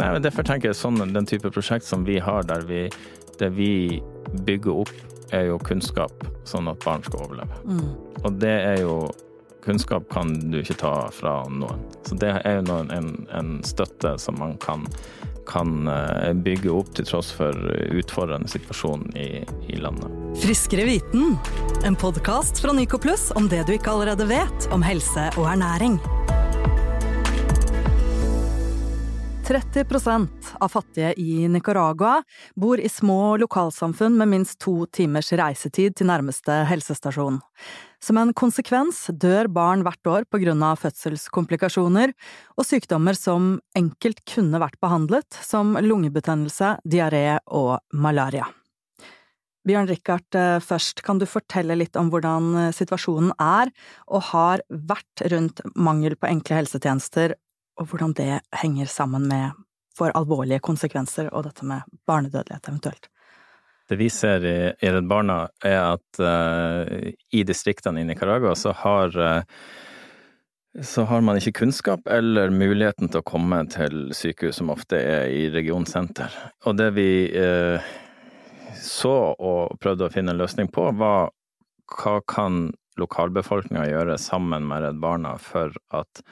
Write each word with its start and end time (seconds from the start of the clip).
Nei, 0.00 0.10
men 0.16 0.24
Derfor 0.24 0.46
tenker 0.46 0.70
jeg 0.70 0.80
sånn, 0.80 1.00
den 1.14 1.28
type 1.28 1.52
prosjekt 1.52 1.88
som 1.88 2.04
vi 2.08 2.18
har, 2.22 2.44
der 2.48 2.64
vi, 2.68 2.86
det 3.40 3.50
vi 3.56 3.72
bygger 4.46 4.84
opp, 4.84 4.94
er 5.36 5.50
jo 5.52 5.58
kunnskap, 5.62 6.24
sånn 6.48 6.70
at 6.70 6.80
barn 6.84 7.04
skal 7.06 7.26
overleve. 7.26 7.58
Mm. 7.68 7.90
Og 8.24 8.38
det 8.42 8.56
er 8.74 8.80
jo 8.84 9.02
Kunnskap 9.60 10.06
kan 10.08 10.30
du 10.48 10.54
ikke 10.62 10.78
ta 10.80 10.92
fra 11.12 11.34
noen. 11.52 11.82
Så 12.08 12.16
det 12.16 12.30
er 12.48 12.54
jo 12.56 12.62
noen, 12.64 12.88
en, 12.96 13.10
en 13.36 13.50
støtte 13.60 14.14
som 14.16 14.38
man 14.40 14.54
kan 14.62 14.86
kan 15.50 15.88
eh, 15.88 16.32
bygge 16.32 16.70
opp 16.70 16.92
til 16.94 17.06
tross 17.08 17.32
for 17.34 17.56
utfordrende 17.90 18.48
situasjon 18.50 19.08
i, 19.18 19.42
i 19.66 19.80
landet. 19.82 20.12
Friskere 20.38 20.86
viten, 20.86 21.34
en 21.84 21.98
podkast 21.98 22.62
fra 22.62 22.74
Nyco 22.76 23.00
Plus 23.02 23.30
om 23.34 23.50
det 23.50 23.64
du 23.66 23.74
ikke 23.74 23.90
allerede 23.90 24.28
vet 24.30 24.70
om 24.74 24.84
helse 24.86 25.30
og 25.36 25.50
ernæring. 25.50 25.98
30% 29.50 30.28
av 30.60 30.68
fattige 30.68 31.14
i 31.18 31.48
Nicaragua 31.48 32.20
bor 32.54 32.78
i 32.78 32.88
små 32.88 33.36
lokalsamfunn 33.42 34.14
med 34.20 34.30
minst 34.30 34.60
to 34.62 34.84
timers 34.94 35.32
reisetid 35.34 35.96
til 35.98 36.06
nærmeste 36.06 36.60
helsestasjon. 36.70 37.40
Som 37.98 38.20
en 38.20 38.30
konsekvens 38.30 39.08
dør 39.10 39.50
barn 39.50 39.82
hvert 39.82 40.12
år 40.12 40.28
på 40.30 40.38
grunn 40.44 40.62
av 40.62 40.78
fødselskomplikasjoner 40.84 42.14
og 42.54 42.68
sykdommer 42.68 43.18
som 43.18 43.56
enkelt 43.74 44.22
kunne 44.36 44.62
vært 44.62 44.78
behandlet, 44.78 45.42
som 45.42 45.74
lungebetennelse, 45.82 46.76
diaré 46.86 47.40
og 47.50 47.80
malaria. 47.90 48.46
Bjørn 49.66 49.90
Rikard, 49.90 50.30
eh, 50.30 50.62
først, 50.62 51.02
kan 51.02 51.18
du 51.18 51.26
fortelle 51.26 51.74
litt 51.74 51.98
om 51.98 52.08
hvordan 52.08 52.54
eh, 52.68 52.72
situasjonen 52.72 53.34
er 53.34 53.74
og 54.06 54.28
har 54.30 54.62
vært 54.70 55.26
rundt 55.34 55.60
mangel 55.74 56.14
på 56.14 56.30
enkle 56.30 56.62
helsetjenester, 56.62 57.34
og 57.78 57.90
hvordan 57.90 58.14
det 58.18 58.40
henger 58.62 58.90
sammen 58.90 59.28
med 59.28 59.58
for 59.96 60.14
alvorlige 60.16 60.62
konsekvenser 60.64 61.28
og 61.32 61.44
dette 61.48 61.66
med 61.66 61.86
barnedødelighet 62.08 62.68
eventuelt? 62.70 63.10
Det 63.90 63.98
vi 63.98 64.06
ser 64.12 64.44
i, 64.46 64.58
i 64.70 64.90
Redd 64.94 65.08
Barna, 65.10 65.48
er 65.66 65.80
at 65.96 66.20
uh, 66.22 67.10
i 67.34 67.42
distriktene 67.42 68.02
i 68.02 68.06
Nicaragua 68.06 68.54
så 68.54 68.74
har 68.84 69.16
uh, 69.18 69.64
så 70.86 71.02
har 71.02 71.24
man 71.26 71.40
ikke 71.40 71.64
kunnskap 71.64 72.06
eller 72.06 72.52
muligheten 72.54 73.10
til 73.10 73.24
å 73.24 73.26
komme 73.26 73.64
til 73.72 74.12
sykehus, 74.14 74.60
som 74.60 74.70
ofte 74.70 75.00
er 75.02 75.26
i 75.34 75.48
regionsenter. 75.50 76.30
Og 76.70 76.78
det 76.78 76.92
vi 76.94 77.10
uh, 77.34 77.82
så 78.78 79.14
og 79.34 79.74
prøvde 79.82 80.06
å 80.06 80.14
finne 80.14 80.30
en 80.34 80.38
løsning 80.38 80.70
på, 80.70 80.86
var 80.94 81.32
hva 81.90 82.20
kan 82.30 82.68
lokalbefolkninga 83.00 83.88
gjøre 83.90 84.18
sammen 84.22 84.68
med 84.70 84.84
Redd 84.84 85.02
Barna 85.02 85.34
for 85.42 85.74
at 85.96 86.22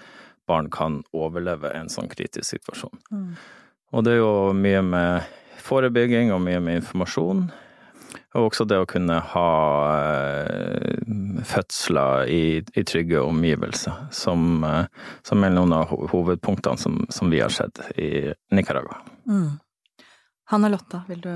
barn 0.48 0.70
kan 0.72 1.02
overleve 1.12 1.70
en 1.77 1.92
sånn 1.92 2.10
kritisk 2.10 2.56
situasjon. 2.56 3.04
Mm. 3.12 3.30
Og 3.92 4.04
det 4.04 4.16
er 4.16 4.20
jo 4.22 4.52
mye 4.56 4.82
med 4.84 5.38
forebygging 5.64 6.32
og 6.34 6.42
mye 6.44 6.60
med 6.64 6.82
informasjon. 6.82 7.48
Og 8.36 8.50
også 8.50 8.66
det 8.68 8.78
å 8.80 8.88
kunne 8.88 9.18
ha 9.32 9.52
eh, 9.96 10.98
fødsler 11.48 12.28
i, 12.32 12.42
i, 12.60 12.84
trygge 12.86 13.20
omgivelser, 13.24 14.05
som, 14.14 14.64
eh, 14.64 14.84
som, 15.27 15.44
er 15.44 15.55
noen 15.55 15.72
av 15.77 15.88
hovedpunktene 16.12 16.80
som, 16.80 17.00
som 17.12 17.33
vi 17.33 17.40
har 17.40 17.52
sett 17.52 17.80
i 17.96 18.28
Nicaragua. 18.55 19.00
Mm. 19.28 19.56
Hanne 20.48 20.70
Lotta, 20.72 21.02
vil 21.08 21.20
du 21.24 21.33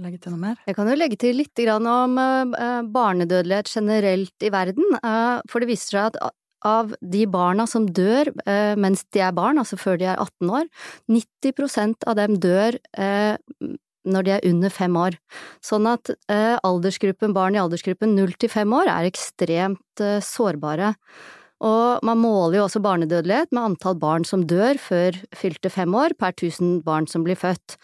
legge 0.00 0.22
til 0.22 0.32
noe 0.32 0.40
mer? 0.40 0.60
Jeg 0.68 0.76
kan 0.76 0.88
jo 0.88 0.96
legge 0.96 1.18
til 1.20 1.36
litt 1.40 1.64
om 1.68 2.20
eh, 2.20 2.78
barnedødelighet 2.92 3.72
generelt 3.72 4.44
i 4.44 4.52
verden. 4.52 4.96
For 5.50 5.60
det 5.60 5.68
viser 5.72 5.96
seg 5.96 6.08
at 6.12 6.36
av 6.64 6.94
de 7.00 7.24
barna 7.30 7.66
som 7.70 7.86
dør 7.86 8.30
eh, 8.48 8.74
mens 8.80 9.04
de 9.14 9.22
er 9.22 9.34
barn, 9.36 9.60
altså 9.60 9.78
før 9.80 10.00
de 10.00 10.08
er 10.10 10.20
18 10.20 10.52
år, 10.60 10.68
90% 11.12 12.08
av 12.08 12.18
dem 12.18 12.38
dør 12.42 12.78
eh, 12.96 13.36
når 14.04 14.26
de 14.26 14.34
er 14.34 14.48
under 14.48 14.72
fem 14.72 14.96
år. 15.00 15.16
Sånn 15.64 15.88
at 15.88 16.12
eh, 16.32 16.56
aldersgruppen, 16.64 17.36
barn 17.36 17.56
i 17.56 17.62
aldersgruppen 17.62 18.16
0 18.16 18.36
til 18.40 18.52
5 18.52 18.76
år 18.80 18.90
er 18.92 19.08
ekstremt 19.08 20.04
eh, 20.04 20.20
sårbare. 20.24 20.94
Og 21.64 22.04
man 22.04 22.20
måler 22.20 22.58
jo 22.58 22.66
også 22.66 22.82
barnedødelighet 22.84 23.54
med 23.54 23.70
antall 23.70 23.96
barn 24.00 24.26
som 24.28 24.44
dør 24.48 24.80
før 24.80 25.16
fylte 25.36 25.72
fem 25.72 25.94
år 25.96 26.16
per 26.20 26.34
tusen 26.36 26.80
barn 26.84 27.08
som 27.08 27.24
blir 27.24 27.38
født. 27.40 27.78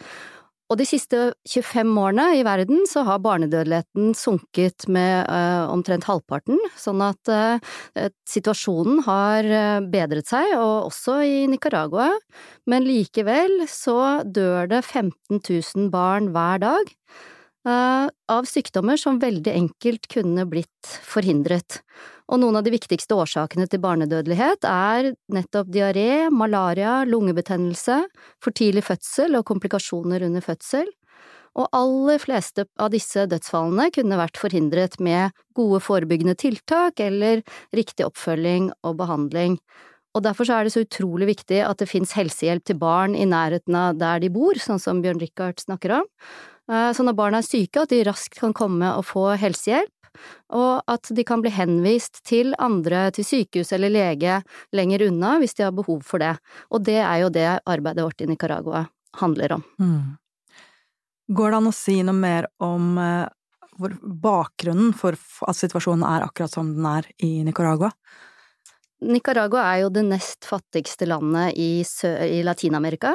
Og 0.70 0.78
de 0.78 0.86
siste 0.86 1.18
25 1.50 1.96
årene 1.98 2.28
i 2.38 2.44
verden 2.46 2.84
så 2.86 3.02
har 3.08 3.22
barnedødeligheten 3.24 4.12
sunket 4.14 4.86
med 4.92 5.26
uh, 5.26 5.66
omtrent 5.72 6.06
halvparten, 6.06 6.60
sånn 6.78 7.02
at 7.02 7.30
uh, 7.32 7.58
situasjonen 8.30 9.02
har 9.08 9.50
uh, 9.50 9.80
bedret 9.90 10.30
seg, 10.30 10.54
og 10.54 10.92
også 10.92 11.18
i 11.26 11.42
Nicaragua. 11.50 12.12
Men 12.70 12.86
likevel 12.86 13.64
så 13.70 14.22
dør 14.22 14.70
det 14.70 14.84
15 14.86 15.42
000 15.42 15.90
barn 15.92 16.30
hver 16.36 16.62
dag 16.62 16.96
av 17.60 18.46
sykdommer 18.48 18.96
som 18.96 19.18
veldig 19.20 19.52
enkelt 19.52 20.06
kunne 20.08 20.46
blitt 20.48 20.92
forhindret. 21.04 21.82
Og 22.30 22.38
noen 22.38 22.60
av 22.60 22.62
de 22.62 22.70
viktigste 22.70 23.16
årsakene 23.18 23.66
til 23.66 23.82
barnedødelighet 23.82 24.62
er 24.68 25.10
nettopp 25.34 25.72
diaré, 25.74 26.30
malaria, 26.30 27.00
lungebetennelse, 27.08 28.04
for 28.38 28.54
tidlig 28.54 28.84
fødsel 28.86 29.34
og 29.40 29.48
komplikasjoner 29.50 30.22
under 30.28 30.44
fødsel. 30.44 30.86
Og 31.58 31.66
aller 31.74 32.22
fleste 32.22 32.68
av 32.78 32.92
disse 32.94 33.24
dødsfallene 33.26 33.88
kunne 33.96 34.20
vært 34.20 34.38
forhindret 34.38 34.94
med 35.02 35.34
gode 35.58 35.82
forebyggende 35.82 36.36
tiltak 36.38 37.02
eller 37.02 37.42
riktig 37.74 38.06
oppfølging 38.06 38.70
og 38.86 39.00
behandling. 39.02 39.58
Og 40.14 40.22
derfor 40.22 40.46
er 40.54 40.66
det 40.66 40.74
så 40.74 40.84
utrolig 40.86 41.32
viktig 41.32 41.58
at 41.66 41.82
det 41.82 41.90
finnes 41.90 42.14
helsehjelp 42.14 42.62
til 42.66 42.78
barn 42.78 43.18
i 43.18 43.26
nærheten 43.26 43.74
av 43.78 43.98
der 43.98 44.22
de 44.22 44.30
bor, 44.30 44.58
sånn 44.58 44.82
som 44.82 45.02
Bjørn 45.02 45.22
Richard 45.22 45.58
snakker 45.62 45.98
om. 45.98 46.06
Eh, 46.70 46.90
så 46.94 47.06
når 47.06 47.18
barna 47.18 47.42
er 47.42 47.46
syke, 47.46 47.82
at 47.82 47.90
de 47.90 48.04
raskt 48.06 48.38
kan 48.38 48.54
komme 48.54 48.94
og 48.94 49.06
få 49.10 49.32
helsehjelp 49.38 49.99
og 50.52 50.82
at 50.90 51.10
de 51.14 51.24
kan 51.26 51.42
bli 51.42 51.52
henvist 51.54 52.22
til 52.26 52.54
andre, 52.58 53.08
til 53.14 53.26
sykehus 53.26 53.72
eller 53.76 53.92
lege 53.92 54.40
lenger 54.76 55.06
unna 55.08 55.36
hvis 55.40 55.54
de 55.58 55.66
har 55.66 55.74
behov 55.76 56.02
for 56.06 56.22
det. 56.22 56.34
Og 56.70 56.84
det 56.86 56.98
er 57.02 57.18
jo 57.24 57.34
det 57.34 57.50
arbeidet 57.64 58.06
vårt 58.06 58.24
i 58.24 58.30
Nicaragua 58.30 58.86
handler 59.20 59.58
om. 59.58 59.66
Mm. 59.82 60.16
Går 61.30 61.52
det 61.52 61.60
an 61.60 61.70
å 61.70 61.74
si 61.74 62.00
noe 62.02 62.16
mer 62.18 62.50
om 62.62 62.98
hvor 63.80 63.94
bakgrunnen 64.02 64.92
for 64.96 65.16
at 65.48 65.56
situasjonen 65.56 66.04
er 66.04 66.26
akkurat 66.26 66.52
som 66.52 66.74
den 66.74 66.88
er 66.90 67.06
i 67.24 67.40
Nicaragua? 67.46 67.92
Nicaragua 69.00 69.64
er 69.70 69.86
jo 69.86 69.92
det 69.94 70.04
nest 70.10 70.44
fattigste 70.44 71.08
landet 71.08 71.56
i, 71.56 71.80
i 71.80 72.42
Latin-Amerika. 72.44 73.14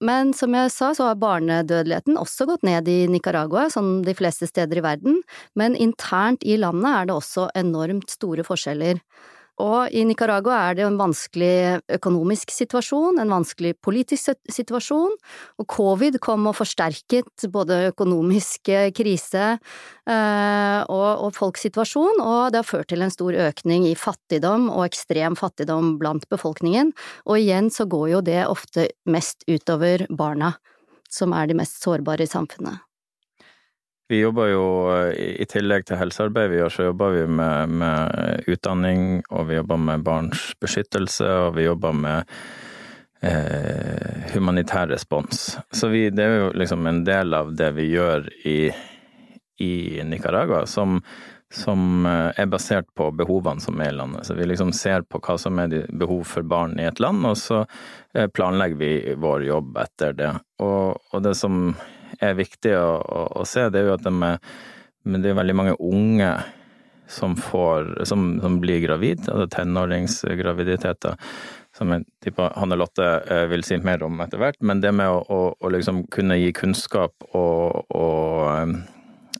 Men 0.00 0.30
som 0.36 0.54
jeg 0.54 0.70
sa, 0.70 0.92
så 0.94 1.08
har 1.08 1.18
barnedødeligheten 1.18 2.18
også 2.20 2.46
gått 2.46 2.62
ned 2.66 2.86
i 2.90 3.00
Nicaragua, 3.10 3.66
som 3.70 4.04
de 4.06 4.14
fleste 4.14 4.46
steder 4.46 4.78
i 4.78 4.84
verden, 4.84 5.22
men 5.58 5.74
internt 5.74 6.46
i 6.46 6.54
landet 6.60 6.92
er 6.92 7.08
det 7.08 7.16
også 7.18 7.48
enormt 7.58 8.14
store 8.14 8.46
forskjeller. 8.46 9.02
Og 9.58 9.90
i 9.90 10.04
Nicaragua 10.06 10.58
er 10.68 10.78
det 10.78 10.84
en 10.86 10.98
vanskelig 11.00 11.80
økonomisk 11.98 12.52
situasjon, 12.54 13.18
en 13.18 13.32
vanskelig 13.32 13.74
politisk 13.82 14.36
situasjon, 14.54 15.16
og 15.58 15.68
covid 15.74 16.20
kom 16.22 16.46
og 16.50 16.56
forsterket 16.60 17.48
både 17.50 17.80
økonomisk 17.90 18.70
krise 18.94 19.44
eh, 19.58 20.80
og, 20.86 21.28
folks 21.34 21.66
situasjon, 21.66 22.22
og 22.22 22.54
det 22.54 22.62
har 22.62 22.70
ført 22.70 22.90
til 22.92 23.02
en 23.02 23.14
stor 23.14 23.34
økning 23.48 23.88
i 23.90 23.96
fattigdom 23.98 24.70
og 24.70 24.86
ekstrem 24.86 25.38
fattigdom 25.38 25.96
blant 25.98 26.28
befolkningen, 26.30 26.94
og 27.26 27.42
igjen 27.42 27.72
så 27.74 27.88
går 27.90 28.10
jo 28.14 28.24
det 28.30 28.42
ofte 28.46 28.90
mest 29.10 29.42
utover 29.50 30.06
barna, 30.10 30.54
som 31.10 31.34
er 31.34 31.50
de 31.50 31.58
mest 31.58 31.82
sårbare 31.82 32.28
i 32.28 32.30
samfunnet. 32.30 32.87
Vi 34.08 34.22
jobber 34.22 34.48
jo, 34.48 34.64
i 35.12 35.44
tillegg 35.44 35.84
til 35.84 35.98
helsearbeid 36.00 36.48
vi 36.48 36.62
gjør, 36.62 36.72
så 36.72 36.86
jobber 36.86 37.12
vi 37.12 37.26
med, 37.28 37.74
med 37.82 38.48
utdanning, 38.48 39.20
og 39.28 39.50
vi 39.50 39.58
jobber 39.58 39.82
med 39.84 40.06
barns 40.06 40.46
beskyttelse, 40.62 41.28
og 41.44 41.58
vi 41.58 41.66
jobber 41.66 41.92
med 41.92 42.38
eh, 43.20 44.30
humanitær 44.32 44.88
respons. 44.88 45.58
Så 45.70 45.90
vi, 45.92 46.06
det 46.08 46.24
er 46.24 46.38
jo 46.38 46.52
liksom 46.56 46.88
en 46.88 47.02
del 47.04 47.36
av 47.36 47.52
det 47.58 47.68
vi 47.76 47.90
gjør 47.90 48.30
i, 48.48 48.56
i 49.60 49.74
Nicaragua, 50.08 50.62
som, 50.64 51.02
som 51.52 52.08
eh, 52.08 52.30
er 52.32 52.48
basert 52.48 52.88
på 52.96 53.10
behovene 53.12 53.60
som 53.60 53.76
er 53.84 53.92
i 53.92 53.98
landet. 53.98 54.24
Så 54.24 54.38
vi 54.40 54.48
liksom 54.48 54.72
ser 54.72 55.04
på 55.04 55.20
hva 55.20 55.36
som 55.36 55.60
er 55.60 55.84
behov 55.92 56.24
for 56.32 56.48
barn 56.48 56.78
i 56.80 56.88
et 56.88 57.04
land, 57.04 57.28
og 57.28 57.36
så 57.36 57.60
eh, 58.14 58.24
planlegger 58.32 58.80
vi 58.80 58.92
vår 59.20 59.44
jobb 59.50 59.78
etter 59.84 60.16
det. 60.16 60.32
Og, 60.64 60.96
og 61.12 61.28
det 61.28 61.36
som 61.36 61.74
er 62.20 62.38
viktig 62.38 62.74
å, 62.78 62.90
å, 62.98 63.24
å 63.42 63.46
se, 63.48 63.68
det 63.72 63.82
er 63.82 63.90
jo 63.90 63.96
at 63.98 64.06
de 64.06 64.32
det 65.08 65.30
er 65.30 65.38
veldig 65.38 65.54
mange 65.56 65.76
unge 65.80 66.28
som 67.08 67.36
får, 67.36 68.04
som, 68.04 68.40
som 68.40 68.58
blir 68.60 68.80
gravid, 68.80 69.24
altså 69.28 69.46
tenåringsgraviditeter, 69.48 71.16
som 71.76 71.94
Hanne 72.36 72.76
Lotte 72.76 73.06
eh, 73.30 73.46
vil 73.48 73.64
si 73.64 73.78
mer 73.80 74.02
om 74.04 74.20
etter 74.20 74.40
hvert. 74.42 74.60
Men 74.60 74.82
det 74.84 74.92
med 74.92 75.08
å, 75.08 75.22
å, 75.22 75.40
å 75.56 75.72
liksom 75.72 76.04
kunne 76.12 76.36
gi 76.40 76.52
kunnskap 76.56 77.30
og, 77.30 77.88
og, 77.96 78.74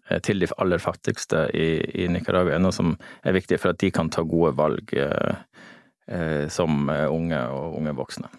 eh, 0.08 0.20
til 0.25 0.40
de 0.40 0.48
aller 0.56 0.80
fattigste 0.80 1.48
i, 1.52 1.69
i, 2.04 2.08
Nicaragua 2.12 2.56
er 2.56 2.64
noe 2.64 2.75
som 2.75 2.94
er 3.20 3.36
viktig 3.36 3.60
for 3.60 3.75
at 3.75 3.82
de 3.82 3.92
kan 3.92 4.08
ta 4.08 4.25
gode 4.25 4.54
valg 4.56 4.94
eh, 4.96 5.64
eh 6.08 6.44
som 6.48 6.88
unge 6.88 7.42
og 7.52 7.80
unge 7.82 7.96
voksne. 7.98 8.32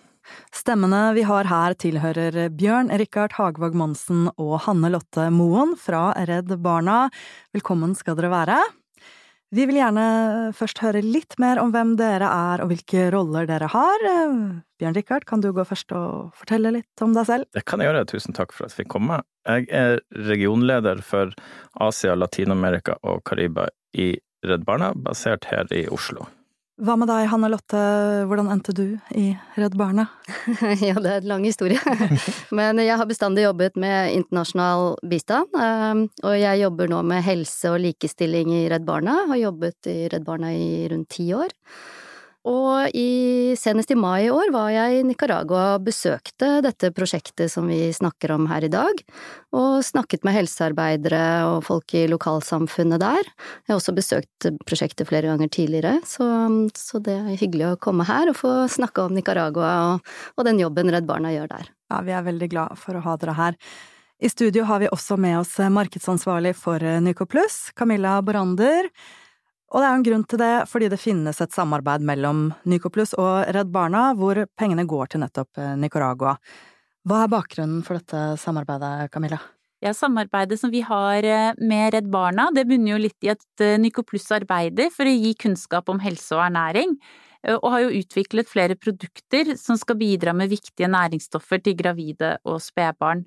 Stemmene 0.55 1.13
vi 1.17 1.23
har 1.27 1.49
her 1.49 1.75
tilhører 1.79 2.49
Bjørn 2.55 2.91
Rikard 2.99 3.37
Hagvåg 3.37 3.77
Monsen 3.77 4.27
og 4.35 4.57
Hanne 4.65 4.91
Lotte 4.93 5.29
Moen 5.33 5.75
fra 5.79 6.09
Redd 6.29 6.51
Barna. 6.63 7.07
Velkommen 7.55 7.95
skal 7.97 8.17
dere 8.19 8.33
være. 8.33 8.59
Vi 9.49 9.63
vil 9.65 9.79
gjerne 9.79 10.03
først 10.53 10.77
høre 10.83 11.01
litt 11.01 11.33
mer 11.41 11.57
om 11.57 11.71
hvem 11.73 11.95
dere 11.97 12.27
er 12.29 12.61
og 12.61 12.69
hvilke 12.69 13.07
roller 13.15 13.47
dere 13.49 13.69
har. 13.73 14.05
Bjørn 14.77 14.97
Rikard, 14.97 15.25
kan 15.25 15.41
du 15.41 15.49
gå 15.55 15.65
først 15.65 15.89
og 15.97 16.35
fortelle 16.37 16.75
litt 16.75 17.01
om 17.01 17.15
deg 17.17 17.25
selv? 17.25 17.49
Det 17.57 17.65
kan 17.65 17.81
jeg 17.81 17.89
gjøre, 17.89 18.05
tusen 18.13 18.37
takk 18.37 18.53
for 18.53 18.67
at 18.67 18.75
jeg 18.75 18.83
fikk 18.83 18.93
komme. 18.93 19.23
Jeg 19.49 19.65
er 19.73 19.97
regionleder 20.29 21.01
for 21.01 21.33
Asia, 21.81 22.13
Latin-Amerika 22.13 22.99
og 23.01 23.23
Kariba 23.25 23.71
i 23.97 24.11
Redd 24.45 24.69
Barna, 24.69 24.93
basert 24.93 25.49
her 25.49 25.65
i 25.73 25.87
Oslo. 25.89 26.29
Hva 26.79 26.93
med 26.95 27.09
deg, 27.11 27.25
Hanne 27.27 27.49
Lotte, 27.51 27.79
hvordan 28.29 28.47
endte 28.53 28.71
du 28.71 28.85
i 29.11 29.33
Redd 29.59 29.73
Barna? 29.75 30.05
ja, 30.79 30.93
det 30.95 31.09
er 31.11 31.17
en 31.17 31.27
lang 31.27 31.43
historie. 31.43 31.79
Men 32.55 32.79
jeg 32.79 32.95
har 32.95 33.09
bestandig 33.09 33.43
jobbet 33.43 33.75
med 33.75 34.13
internasjonal 34.15 34.93
bistand, 35.11 35.51
ehm, 35.59 36.05
og 36.23 36.37
jeg 36.39 36.61
jobber 36.61 36.87
nå 36.87 37.01
med 37.09 37.25
helse 37.25 37.73
og 37.73 37.81
likestilling 37.83 38.53
i 38.61 38.63
Redd 38.71 38.87
Barna, 38.87 39.17
har 39.27 39.41
jobbet 39.41 39.91
i 39.91 39.97
Redd 40.13 40.23
Barna 40.23 40.53
i 40.55 40.87
rundt 40.93 41.11
ti 41.17 41.27
år. 41.35 41.51
Og 42.49 42.95
i, 42.97 43.53
senest 43.59 43.91
i 43.93 43.97
mai 43.99 44.25
i 44.25 44.31
år 44.33 44.49
var 44.53 44.71
jeg 44.73 44.99
i 44.99 45.03
Nicaragua 45.05 45.75
og 45.75 45.83
besøkte 45.85 46.47
dette 46.65 46.89
prosjektet 46.95 47.51
som 47.53 47.67
vi 47.69 47.91
snakker 47.93 48.33
om 48.33 48.47
her 48.49 48.65
i 48.65 48.71
dag, 48.73 49.03
og 49.53 49.83
snakket 49.85 50.25
med 50.25 50.33
helsearbeidere 50.33 51.21
og 51.51 51.67
folk 51.67 51.93
i 51.93 52.07
lokalsamfunnet 52.09 53.03
der. 53.03 53.29
Jeg 53.67 53.73
har 53.73 53.77
også 53.77 53.93
besøkt 53.97 54.49
prosjektet 54.65 55.11
flere 55.11 55.29
ganger 55.29 55.51
tidligere, 55.53 55.99
så, 56.09 56.25
så 56.73 57.03
det 57.05 57.19
er 57.19 57.37
hyggelig 57.37 57.69
å 57.69 57.77
komme 57.85 58.07
her 58.09 58.33
og 58.33 58.39
få 58.41 58.55
snakke 58.71 59.05
om 59.05 59.13
Nicaragua 59.13 59.75
og, 59.91 60.11
og 60.39 60.49
den 60.49 60.63
jobben 60.63 60.89
Redd 60.93 61.09
Barna 61.09 61.35
gjør 61.35 61.53
der. 61.53 61.71
Ja, 61.93 62.01
vi 62.05 62.17
er 62.17 62.25
veldig 62.25 62.49
glad 62.49 62.81
for 62.81 62.97
å 62.97 63.05
ha 63.05 63.17
dere 63.21 63.37
her. 63.37 63.61
I 64.19 64.27
studio 64.27 64.65
har 64.67 64.81
vi 64.81 64.89
også 64.91 65.15
med 65.21 65.37
oss 65.39 65.53
markedsansvarlig 65.71 66.57
for 66.57 66.81
Nycoplus, 66.81 67.69
Camilla 67.77 68.17
Borander. 68.25 68.89
Og 69.69 69.83
det 69.83 69.85
er 69.85 69.95
en 69.95 70.05
grunn 70.05 70.25
til 70.25 70.41
det, 70.41 70.53
fordi 70.69 70.89
det 70.89 70.97
finnes 70.97 71.39
et 71.43 71.53
samarbeid 71.53 72.01
mellom 72.05 72.47
Nycoplus 72.69 73.13
og 73.21 73.51
Redd 73.53 73.69
Barna, 73.73 74.09
hvor 74.17 74.41
pengene 74.57 74.87
går 74.89 75.11
til 75.11 75.21
nettopp 75.21 75.61
eh, 75.61 75.75
Nicaragua. 75.77 76.33
Hva 77.05 77.23
er 77.23 77.31
bakgrunnen 77.31 77.83
for 77.85 77.99
dette 77.99 78.39
samarbeidet, 78.41 79.11
Camilla? 79.13 79.37
Ja, 79.79 79.93
Samarbeidet 79.95 80.57
som 80.59 80.73
vi 80.73 80.81
har 80.83 81.23
eh, 81.23 81.51
med 81.61 81.93
Redd 81.93 82.09
Barna, 82.11 82.49
det 82.55 82.65
bunner 82.69 82.95
jo 82.95 83.03
litt 83.05 83.27
i 83.27 83.29
at 83.35 83.63
eh, 83.63 83.77
Nycoplus 83.81 84.25
arbeider 84.39 84.89
for 84.95 85.05
å 85.05 85.13
gi 85.13 85.35
kunnskap 85.45 85.93
om 85.93 86.01
helse 86.01 86.33
og 86.37 86.47
ernæring, 86.49 86.97
og 87.53 87.69
har 87.71 87.85
jo 87.85 88.01
utviklet 88.01 88.49
flere 88.51 88.75
produkter 88.75 89.53
som 89.55 89.77
skal 89.79 89.95
bidra 89.95 90.33
med 90.35 90.49
viktige 90.51 90.89
næringsstoffer 90.91 91.61
til 91.63 91.77
gravide 91.79 92.33
og 92.43 92.57
spedbarn. 92.59 93.21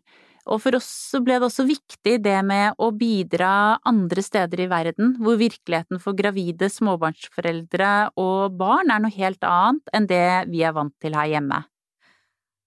Og 0.50 0.58
for 0.58 0.74
oss 0.74 0.88
så 1.12 1.20
ble 1.22 1.36
det 1.38 1.46
også 1.46 1.64
viktig 1.68 2.16
det 2.24 2.38
med 2.46 2.78
å 2.82 2.88
bidra 2.98 3.78
andre 3.86 4.24
steder 4.26 4.64
i 4.64 4.70
verden, 4.70 5.14
hvor 5.22 5.38
virkeligheten 5.38 6.00
for 6.02 6.18
gravide, 6.18 6.66
småbarnsforeldre 6.72 7.92
og 8.18 8.56
barn 8.58 8.90
er 8.90 9.04
noe 9.04 9.14
helt 9.14 9.46
annet 9.46 9.94
enn 9.94 10.08
det 10.10 10.26
vi 10.50 10.64
er 10.66 10.74
vant 10.74 10.94
til 11.02 11.14
her 11.14 11.30
hjemme. 11.30 11.62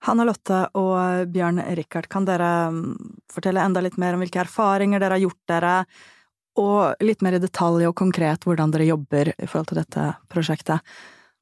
Hanne 0.06 0.26
Lotte 0.28 0.62
og 0.78 1.32
Bjørn 1.34 1.60
Rikard, 1.76 2.08
kan 2.12 2.28
dere 2.28 2.70
mm, 2.72 2.94
fortelle 3.34 3.64
enda 3.64 3.82
litt 3.84 3.98
mer 4.02 4.16
om 4.16 4.22
hvilke 4.24 4.44
erfaringer 4.44 5.02
dere 5.02 5.18
har 5.18 5.26
gjort 5.26 5.42
dere, 5.50 5.76
og 6.62 7.04
litt 7.04 7.26
mer 7.26 7.36
i 7.36 7.44
detalj 7.44 7.90
og 7.90 7.98
konkret 8.00 8.46
hvordan 8.48 8.72
dere 8.72 8.88
jobber 8.88 9.34
i 9.34 9.48
forhold 9.50 9.74
til 9.74 9.82
dette 9.82 10.08
prosjektet? 10.32 10.96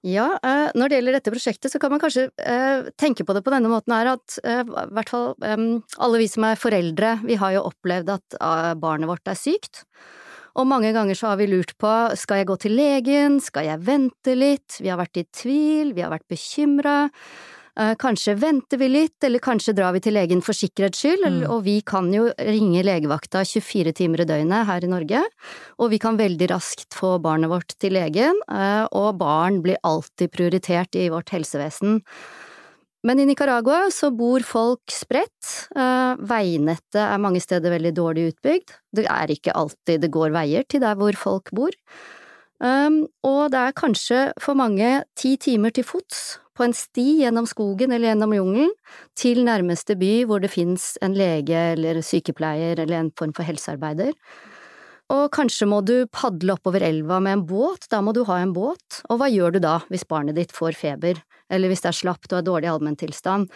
Ja, 0.03 0.33
eh, 0.43 0.69
når 0.75 0.91
det 0.91 0.97
gjelder 0.97 1.15
dette 1.15 1.31
prosjektet, 1.31 1.71
så 1.71 1.79
kan 1.79 1.93
man 1.93 2.01
kanskje 2.03 2.25
eh, 2.43 2.89
tenke 2.99 3.23
på 3.23 3.35
det 3.35 3.39
på 3.45 3.53
denne 3.53 3.69
måten 3.71 3.93
her 3.95 4.09
at 4.17 4.35
eh, 4.43 4.59
i 4.67 4.89
hvert 4.97 5.11
fall 5.13 5.29
alle 5.39 6.19
vi 6.19 6.27
som 6.27 6.43
er 6.43 6.59
foreldre, 6.59 7.13
vi 7.23 7.37
har 7.39 7.53
jo 7.55 7.63
opplevd 7.69 8.11
at 8.11 8.37
barnet 8.83 9.07
vårt 9.07 9.31
er 9.31 9.39
sykt. 9.39 9.85
Og 10.59 10.67
mange 10.69 10.91
ganger 10.93 11.17
så 11.17 11.31
har 11.31 11.39
vi 11.39 11.47
lurt 11.49 11.71
på 11.81 11.93
skal 12.19 12.41
jeg 12.41 12.49
gå 12.51 12.59
til 12.61 12.75
legen, 12.77 13.39
skal 13.41 13.69
jeg 13.71 13.81
vente 13.87 14.35
litt, 14.35 14.75
vi 14.83 14.91
har 14.91 14.99
vært 14.99 15.23
i 15.23 15.25
tvil, 15.31 15.95
vi 15.95 16.03
har 16.03 16.11
vært 16.11 16.27
bekymra. 16.29 16.97
Eh, 17.73 17.95
kanskje 17.97 18.35
venter 18.37 18.77
vi 18.77 18.87
litt, 18.91 19.17
eller 19.25 19.41
kanskje 19.41 19.73
drar 19.73 19.95
vi 19.95 20.01
til 20.05 20.13
legen 20.13 20.43
for 20.45 20.53
sikkerhets 20.53 20.99
skyld, 21.01 21.25
mm. 21.25 21.39
og 21.49 21.63
vi 21.65 21.79
kan 21.81 22.11
jo 22.13 22.27
ringe 22.37 22.83
legevakta 22.85 23.41
24 23.49 23.95
timer 23.97 24.21
i 24.21 24.27
døgnet 24.29 24.67
her 24.69 24.85
i 24.85 24.91
Norge, 24.91 25.23
og 25.81 25.89
vi 25.89 25.97
kan 26.01 26.19
veldig 26.19 26.51
raskt 26.53 26.93
få 26.93 27.15
barnet 27.23 27.49
vårt 27.49 27.73
til 27.81 27.97
legen, 27.97 28.37
eh, 28.45 28.85
og 28.93 29.17
barn 29.17 29.63
blir 29.65 29.81
alltid 29.81 30.29
prioritert 30.35 30.93
i 31.01 31.07
vårt 31.09 31.33
helsevesen. 31.33 32.03
Men 33.03 33.19
i 33.19 33.25
Nicaragua 33.27 33.89
så 33.91 34.11
bor 34.15 34.45
folk 34.45 34.93
spredt, 34.93 35.65
eh, 35.73 36.13
veinettet 36.21 37.01
er 37.01 37.17
mange 37.17 37.41
steder 37.41 37.73
veldig 37.73 37.95
dårlig 37.97 38.29
utbygd, 38.35 38.77
det 38.93 39.09
er 39.09 39.33
ikke 39.33 39.57
alltid 39.57 40.05
det 40.05 40.13
går 40.13 40.29
veier 40.29 40.69
til 40.69 40.85
der 40.85 40.93
hvor 40.93 41.17
folk 41.17 41.49
bor. 41.49 41.73
Um, 42.63 43.09
og 43.25 43.49
det 43.51 43.59
er 43.59 43.73
kanskje 43.75 44.19
for 44.39 44.55
mange 44.55 45.01
ti 45.19 45.33
timer 45.41 45.73
til 45.73 45.83
fots 45.83 46.37
på 46.57 46.65
en 46.65 46.75
sti 46.77 47.23
gjennom 47.23 47.47
skogen 47.49 47.93
eller 47.93 48.11
gjennom 48.11 48.33
jungelen 48.37 48.73
til 49.19 49.43
nærmeste 49.45 49.97
by 49.99 50.13
hvor 50.29 50.43
det 50.43 50.51
fins 50.53 50.93
en 51.05 51.15
lege 51.17 51.59
eller 51.73 52.01
sykepleier 52.05 52.79
eller 52.79 52.99
en 52.99 53.13
form 53.17 53.33
for 53.35 53.47
helsearbeider. 53.47 54.13
Og 55.13 55.27
kanskje 55.35 55.67
må 55.69 55.81
du 55.85 56.07
padle 56.13 56.55
oppover 56.55 56.85
elva 56.87 57.19
med 57.21 57.37
en 57.37 57.45
båt, 57.47 57.89
da 57.91 57.99
må 58.01 58.13
du 58.15 58.23
ha 58.29 58.39
en 58.41 58.53
båt, 58.55 59.03
og 59.11 59.19
hva 59.19 59.29
gjør 59.29 59.55
du 59.55 59.63
da 59.65 59.79
hvis 59.91 60.07
barnet 60.09 60.37
ditt 60.39 60.53
får 60.55 60.77
feber, 60.79 61.19
eller 61.51 61.69
hvis 61.69 61.83
det 61.83 61.91
er 61.91 61.99
slapt 61.99 62.31
og 62.31 62.39
er 62.39 62.47
dårlig 62.47 62.71
allmenntilstand? 62.71 63.51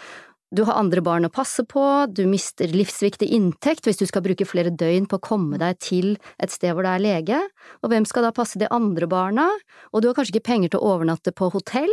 Du 0.55 0.61
har 0.63 0.77
andre 0.79 1.01
barn 1.03 1.27
å 1.27 1.31
passe 1.33 1.65
på, 1.67 1.81
du 2.07 2.21
mister 2.29 2.71
livsviktig 2.71 3.27
inntekt 3.35 3.87
hvis 3.87 3.99
du 3.99 4.05
skal 4.07 4.23
bruke 4.23 4.47
flere 4.47 4.71
døgn 4.71 5.07
på 5.09 5.17
å 5.19 5.23
komme 5.23 5.59
deg 5.59 5.79
til 5.83 6.13
et 6.39 6.53
sted 6.53 6.71
hvor 6.71 6.87
det 6.87 6.93
er 6.93 7.03
lege, 7.03 7.39
og 7.81 7.91
hvem 7.91 8.07
skal 8.07 8.27
da 8.27 8.31
passe 8.35 8.59
de 8.59 8.69
andre 8.71 9.09
barna, 9.11 9.49
og 9.91 10.03
du 10.03 10.07
har 10.07 10.15
kanskje 10.15 10.37
ikke 10.37 10.49
penger 10.51 10.71
til 10.71 10.83
å 10.83 10.93
overnatte 10.93 11.35
på 11.35 11.49
hotell, 11.51 11.91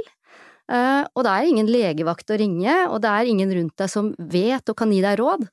og 0.65 1.21
det 1.27 1.31
er 1.31 1.49
ingen 1.51 1.69
legevakt 1.69 2.31
å 2.33 2.39
ringe, 2.41 2.75
og 2.89 3.03
det 3.05 3.11
er 3.13 3.29
ingen 3.29 3.51
rundt 3.53 3.75
deg 3.81 3.91
som 3.93 4.15
vet 4.17 4.71
og 4.73 4.79
kan 4.79 4.93
gi 4.95 5.03
deg 5.05 5.19
råd. 5.21 5.45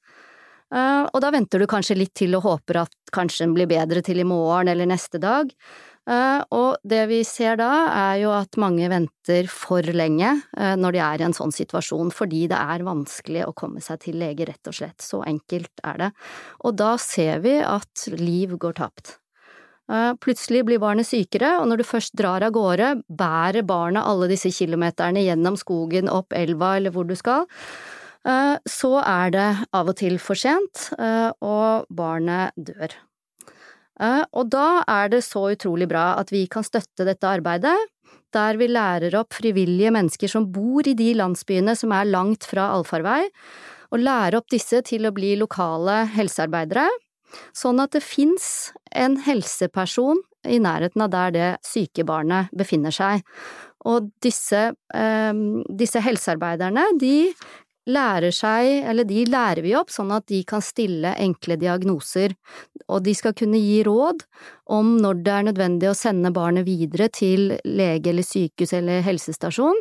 Eh, 0.72 1.06
og 1.12 1.20
da 1.24 1.32
venter 1.36 1.60
du 1.60 1.68
kanskje 1.70 2.00
litt 2.00 2.14
til 2.18 2.36
og 2.38 2.46
håper 2.48 2.86
at 2.86 2.94
kanskje 3.12 3.46
den 3.46 3.56
blir 3.58 3.70
bedre 3.70 4.04
til 4.06 4.22
i 4.24 4.28
morgen 4.28 4.72
eller 4.72 4.88
neste 4.88 5.20
dag. 5.22 5.52
Eh, 6.10 6.40
og 6.56 6.80
det 6.88 7.04
vi 7.12 7.20
ser 7.28 7.60
da, 7.60 7.72
er 7.92 8.22
jo 8.24 8.32
at 8.34 8.60
mange 8.62 8.88
venter 8.92 9.50
for 9.52 9.86
lenge 9.96 10.34
når 10.56 10.96
de 10.96 11.04
er 11.04 11.22
i 11.22 11.28
en 11.28 11.36
sånn 11.36 11.54
situasjon, 11.56 12.14
fordi 12.16 12.46
det 12.52 12.60
er 12.60 12.88
vanskelig 12.88 13.46
å 13.46 13.56
komme 13.58 13.84
seg 13.84 14.06
til 14.08 14.20
lege, 14.22 14.48
rett 14.50 14.72
og 14.72 14.78
slett. 14.80 15.00
Så 15.04 15.22
enkelt 15.28 15.84
er 15.84 16.06
det. 16.06 16.12
Og 16.66 16.78
da 16.80 16.96
ser 17.02 17.44
vi 17.44 17.60
at 17.62 18.08
liv 18.16 18.56
går 18.62 18.80
tapt. 18.80 19.21
Eh, 19.92 20.14
plutselig 20.24 20.64
blir 20.68 20.80
barnet 20.80 21.08
sykere, 21.08 21.58
og 21.60 21.68
når 21.68 21.82
du 21.82 21.88
først 21.88 22.16
drar 22.20 22.46
av 22.46 22.54
gårde, 22.56 22.94
bærer 23.12 23.66
barnet 23.68 24.08
alle 24.08 24.30
disse 24.32 24.52
kilometerne 24.56 25.24
gjennom 25.26 25.58
skogen, 25.60 26.08
opp 26.12 26.36
elva 26.38 26.78
eller 26.80 26.96
hvor 26.96 27.10
du 27.10 27.16
skal, 27.20 27.44
eh, 28.24 28.56
så 28.64 28.94
er 29.04 29.32
det 29.36 29.50
av 29.74 29.92
og 29.92 29.98
til 30.00 30.18
for 30.18 30.40
sent, 30.40 30.92
eh, 30.98 31.32
og 31.42 31.88
barnet 31.90 32.56
dør. 32.56 32.96
Og 34.34 34.50
da 34.50 34.82
er 34.90 35.10
det 35.10 35.20
så 35.22 35.52
utrolig 35.54 35.88
bra 35.88 36.16
at 36.18 36.32
vi 36.32 36.48
kan 36.48 36.64
støtte 36.64 37.06
dette 37.06 37.22
arbeidet, 37.22 37.76
der 38.34 38.58
vi 38.58 38.66
lærer 38.66 39.14
opp 39.20 39.36
frivillige 39.38 39.92
mennesker 39.94 40.28
som 40.28 40.48
bor 40.50 40.82
i 40.88 40.96
de 40.98 41.14
landsbyene 41.14 41.76
som 41.78 41.92
er 41.94 42.10
langt 42.10 42.48
fra 42.50 42.72
allfarvei, 42.74 43.30
og 43.92 44.00
lære 44.00 44.40
opp 44.40 44.50
disse 44.50 44.82
til 44.82 45.06
å 45.06 45.14
bli 45.14 45.36
lokale 45.38 46.08
helsearbeidere 46.16 46.88
Sånn 47.56 47.82
at 47.84 47.96
det 47.96 48.04
fins 48.06 48.72
en 48.92 49.18
helseperson 49.26 50.22
i 50.50 50.58
nærheten 50.62 51.04
av 51.06 51.12
der 51.14 51.36
det 51.36 51.50
syke 51.66 52.06
barnet 52.08 52.52
befinner 52.58 52.94
seg. 52.94 53.26
Og 53.90 54.12
disse, 54.22 54.72
eh, 54.94 55.34
disse 55.70 56.02
helsearbeiderne, 56.02 56.86
de 57.00 57.34
lærer 57.90 58.34
seg, 58.36 58.84
eller 58.86 59.08
de 59.10 59.24
lærer 59.26 59.64
vi 59.66 59.74
opp 59.78 59.90
sånn 59.94 60.12
at 60.14 60.28
de 60.30 60.44
kan 60.48 60.62
stille 60.62 61.16
enkle 61.18 61.58
diagnoser, 61.62 62.36
og 62.88 63.04
de 63.06 63.14
skal 63.18 63.34
kunne 63.38 63.60
gi 63.62 63.82
råd 63.88 64.22
om 64.78 64.98
når 65.02 65.24
det 65.26 65.34
er 65.34 65.48
nødvendig 65.50 65.90
å 65.90 65.98
sende 65.98 66.34
barnet 66.36 66.68
videre 66.68 67.10
til 67.10 67.56
lege 67.66 68.14
eller 68.14 68.28
sykehus 68.28 68.76
eller 68.78 69.02
helsestasjon. 69.06 69.80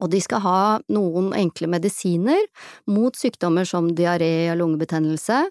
Og 0.00 0.08
de 0.10 0.20
skal 0.24 0.42
ha 0.42 0.60
noen 0.92 1.30
enkle 1.36 1.68
medisiner 1.70 2.40
mot 2.90 3.16
sykdommer 3.16 3.68
som 3.68 3.92
diaré 3.94 4.48
og 4.50 4.58
lungebetennelse, 4.62 5.44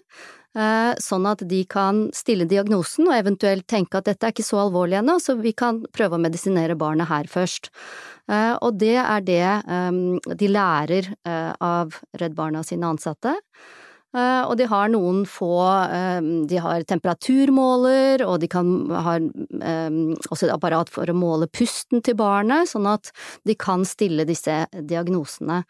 sånn 0.56 1.26
at 1.28 1.42
de 1.44 1.58
kan 1.68 2.06
stille 2.16 2.46
diagnosen 2.48 3.10
og 3.10 3.16
eventuelt 3.18 3.66
tenke 3.68 3.98
at 3.98 4.06
dette 4.08 4.24
er 4.24 4.32
ikke 4.32 4.46
så 4.46 4.62
alvorlig 4.62 4.96
ennå, 5.02 5.18
så 5.20 5.34
vi 5.36 5.52
kan 5.52 5.82
prøve 5.92 6.16
å 6.16 6.22
medisinere 6.22 6.78
barnet 6.80 7.10
her 7.10 7.28
først. 7.28 7.68
Eh, 8.26 8.54
og 8.58 8.78
det 8.80 8.96
er 8.98 9.24
det 9.26 9.42
ehm, 9.70 10.18
de 10.34 10.50
lærer 10.50 11.12
eh, 11.14 11.50
av 11.62 11.98
Redd 12.18 12.34
Barna 12.38 12.64
sine 12.66 12.88
ansatte. 12.90 13.36
Eh, 14.16 14.42
og 14.42 14.56
de 14.58 14.66
har 14.70 14.90
noen 14.90 15.24
få 15.28 15.52
De 16.48 16.60
har 16.62 16.86
temperaturmåler, 16.88 18.24
og 18.26 18.40
de 18.40 18.48
kan 18.50 18.70
ha 18.90 19.18
også 19.18 20.46
et 20.46 20.54
apparat 20.54 20.90
for 20.90 21.10
å 21.10 21.16
måle 21.16 21.50
pusten 21.50 22.02
til 22.02 22.16
barnet, 22.18 22.70
sånn 22.70 22.88
at 22.90 23.12
de 23.44 23.54
kan 23.58 23.84
stille 23.86 24.26
disse 24.26 24.64
diagnosene. 24.72 25.62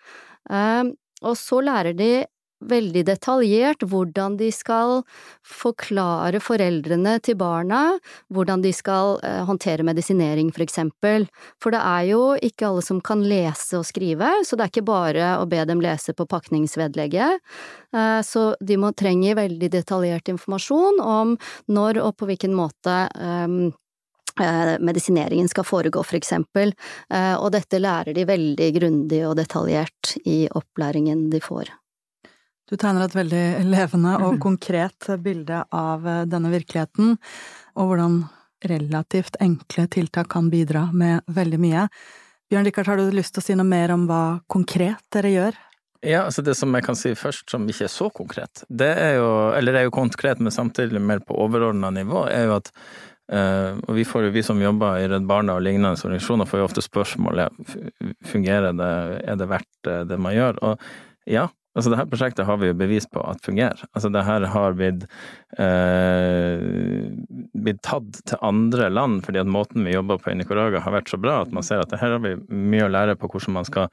Og 1.26 1.35
så 1.40 1.61
lærer 1.64 1.97
de 1.97 2.11
veldig 2.64 3.02
detaljert 3.06 3.84
hvordan 3.84 4.38
de 4.40 4.48
skal 4.54 5.02
forklare 5.44 6.40
foreldrene 6.42 7.16
til 7.25 7.36
barna 7.38 7.98
hvordan 8.32 8.64
de 8.64 8.72
skal 8.75 9.18
eh, 9.26 9.42
håndtere 9.46 9.84
medisinering, 9.86 10.50
for 10.54 10.64
eksempel. 10.64 11.26
For 11.62 11.75
det 11.75 11.82
er 11.82 12.08
jo 12.10 12.22
ikke 12.40 12.70
alle 12.70 12.84
som 12.84 13.00
kan 13.04 13.25
lese 13.26 13.80
og 13.80 13.86
skrive, 13.88 14.30
så 14.44 14.56
det 14.56 14.66
er 14.66 14.72
ikke 14.72 14.88
bare 14.88 15.32
å 15.40 15.46
be 15.50 15.62
dem 15.68 15.82
lese 15.84 16.16
på 16.16 16.28
pakningsvedlegget. 16.30 17.40
Eh, 17.94 18.20
så 18.26 18.48
de 18.60 18.80
må 18.80 18.92
trenge 18.96 19.36
veldig 19.38 19.72
detaljert 19.72 20.32
informasjon 20.32 21.02
om 21.04 21.36
når 21.72 22.00
og 22.04 22.14
på 22.16 22.30
hvilken 22.30 22.56
måte 22.56 23.02
eh, 23.12 23.58
medisineringen 24.36 25.48
skal 25.48 25.64
foregå, 25.64 26.02
for 26.04 26.18
eksempel, 26.18 26.75
og 27.40 27.46
dette 27.54 27.80
lærer 27.80 28.12
de 28.12 28.26
veldig 28.28 28.68
grundig 28.76 29.22
og 29.25 29.38
detaljert 29.38 30.12
i 30.28 30.42
opplæringen 30.52 31.30
de 31.32 31.40
får. 31.40 31.72
Du 32.66 32.75
tegner 32.75 33.04
et 33.06 33.14
veldig 33.14 33.44
levende 33.66 34.16
og 34.26 34.40
konkret 34.46 35.11
bilde 35.23 35.62
av 35.70 36.06
eh, 36.06 36.25
denne 36.30 36.50
virkeligheten, 36.54 37.14
og 37.78 37.90
hvordan 37.90 38.25
relativt 38.66 39.37
enkle 39.44 39.87
tiltak 39.92 40.30
kan 40.32 40.49
bidra 40.50 40.88
med 40.96 41.26
veldig 41.30 41.61
mye. 41.62 41.87
Bjørn 42.50 42.66
Rikard, 42.66 42.88
har 42.90 42.99
du 42.99 43.14
lyst 43.14 43.35
til 43.37 43.42
å 43.42 43.46
si 43.46 43.56
noe 43.58 43.68
mer 43.68 43.92
om 43.94 44.06
hva 44.08 44.40
konkret 44.50 45.02
dere 45.14 45.32
gjør? 45.35 45.58
Ja, 46.06 46.23
altså 46.26 46.42
det 46.46 46.54
som 46.58 46.75
jeg 46.76 46.85
kan 46.87 46.99
si 46.99 47.12
først, 47.18 47.49
som 47.50 47.66
ikke 47.70 47.87
er 47.87 47.92
så 47.92 48.08
konkret, 48.14 48.62
det 48.68 48.92
er 49.02 49.16
jo, 49.18 49.28
eller 49.56 49.75
det 49.75 49.80
er 49.80 49.88
jo 49.88 49.94
konkret, 49.96 50.42
men 50.42 50.54
samtidig 50.54 51.02
mer 51.02 51.23
på 51.26 51.37
overordna 51.46 51.92
nivå, 51.94 52.26
er 52.30 52.50
jo 52.50 52.58
at 52.62 52.73
Uh, 53.26 53.75
og 53.90 53.96
vi, 53.96 54.04
får, 54.06 54.28
vi, 54.30 54.42
som 54.46 54.61
jobber 54.62 55.00
i 55.02 55.06
Redd 55.11 55.25
Barna 55.26 55.56
og 55.58 55.64
lignende 55.66 55.96
organisasjoner, 55.96 56.46
får 56.46 56.61
jo 56.61 56.66
ofte 56.68 56.85
spørsmålet 56.85 57.73
fungerer 58.23 58.76
det, 58.78 58.90
er 59.26 59.40
det 59.40 59.49
verdt 59.50 59.90
det 60.06 60.18
man 60.23 60.37
gjør. 60.37 60.61
Og 60.62 60.85
ja, 61.26 61.49
Altså, 61.76 61.90
det 61.92 61.99
her 62.00 62.09
prosjektet 62.09 62.47
har 62.49 62.56
vi 62.56 62.71
jo 62.71 62.76
bevis 62.78 63.04
på 63.12 63.21
at 63.21 63.42
fungerer. 63.45 63.83
Altså, 63.92 64.09
det 64.12 64.23
her 64.25 64.47
har 64.49 64.76
blitt, 64.78 65.02
eh, 65.61 66.62
blitt 67.52 67.83
tatt 67.85 68.23
til 68.25 68.40
andre 68.40 68.88
land 68.88 69.21
fordi 69.26 69.42
at 69.42 69.50
måten 69.50 69.85
vi 69.85 69.92
jobber 69.92 70.23
på 70.23 70.33
i 70.33 70.37
Nicaragua 70.38 70.80
har 70.80 70.95
vært 70.97 71.12
så 71.12 71.21
bra 71.21 71.42
at 71.42 71.52
man 71.52 71.66
ser 71.66 71.83
at 71.83 71.92
det 71.92 72.00
her 72.00 72.16
har 72.16 72.23
vi 72.25 72.37
mye 72.49 72.87
å 72.87 72.92
lære 72.95 73.18
på 73.21 73.28
hvordan 73.28 73.59
man 73.59 73.68
skal 73.68 73.90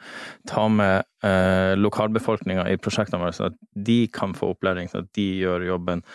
ta 0.48 0.70
med 0.72 1.04
eh, 1.28 1.74
lokalbefolkninga 1.80 2.70
i 2.72 2.80
prosjektene 2.80 3.20
våre, 3.20 3.36
så 3.36 3.50
at 3.52 3.60
de 3.75 4.06
kan 4.16 4.38
få 4.38 4.54
opplæring, 4.56 4.88
så 4.88 5.04
at 5.04 5.12
de 5.20 5.28
gjør 5.44 5.68
jobben. 5.74 6.06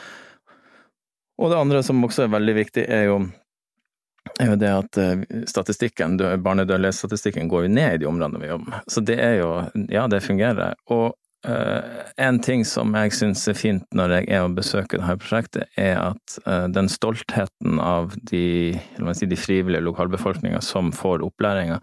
Og 1.39 1.53
det 1.53 1.61
andre 1.61 1.85
som 1.85 2.01
også 2.03 2.25
er 2.25 2.35
veldig 2.35 2.57
viktig, 2.63 2.89
er 2.89 3.11
jo 3.11 3.21
er 4.39 4.53
jo 4.53 4.59
det 4.61 4.69
at 4.73 4.99
eh, 5.01 5.23
statistikken, 5.49 6.17
barnedødelighetsstatistikken 6.45 7.49
går 7.49 7.67
jo 7.67 7.77
ned 7.77 7.95
i 7.95 8.03
de 8.03 8.09
områdene 8.09 8.43
vi 8.43 8.51
jobber 8.51 8.73
med. 8.75 8.93
Så 8.93 9.05
det 9.05 9.17
er 9.23 9.41
jo, 9.41 9.51
ja, 9.93 10.07
det 10.11 10.25
fungerer. 10.25 10.77
Og 10.93 11.17
Uh, 11.47 12.02
en 12.18 12.40
ting 12.42 12.64
som 12.66 12.97
jeg 12.99 13.12
syns 13.14 13.45
er 13.47 13.54
fint 13.54 13.85
når 13.95 14.16
jeg 14.16 14.25
er 14.35 14.42
og 14.42 14.57
besøker 14.57 14.99
dette 14.99 15.21
prosjektet, 15.23 15.68
er 15.78 16.00
at 16.02 16.38
uh, 16.49 16.66
den 16.75 16.90
stoltheten 16.90 17.78
av 17.78 18.16
de, 18.26 18.75
si, 19.14 19.28
de 19.30 19.38
frivillige 19.38 19.85
lokalbefolkninga 19.87 20.59
som 20.66 20.90
får 20.90 21.23
opplæringa, 21.28 21.78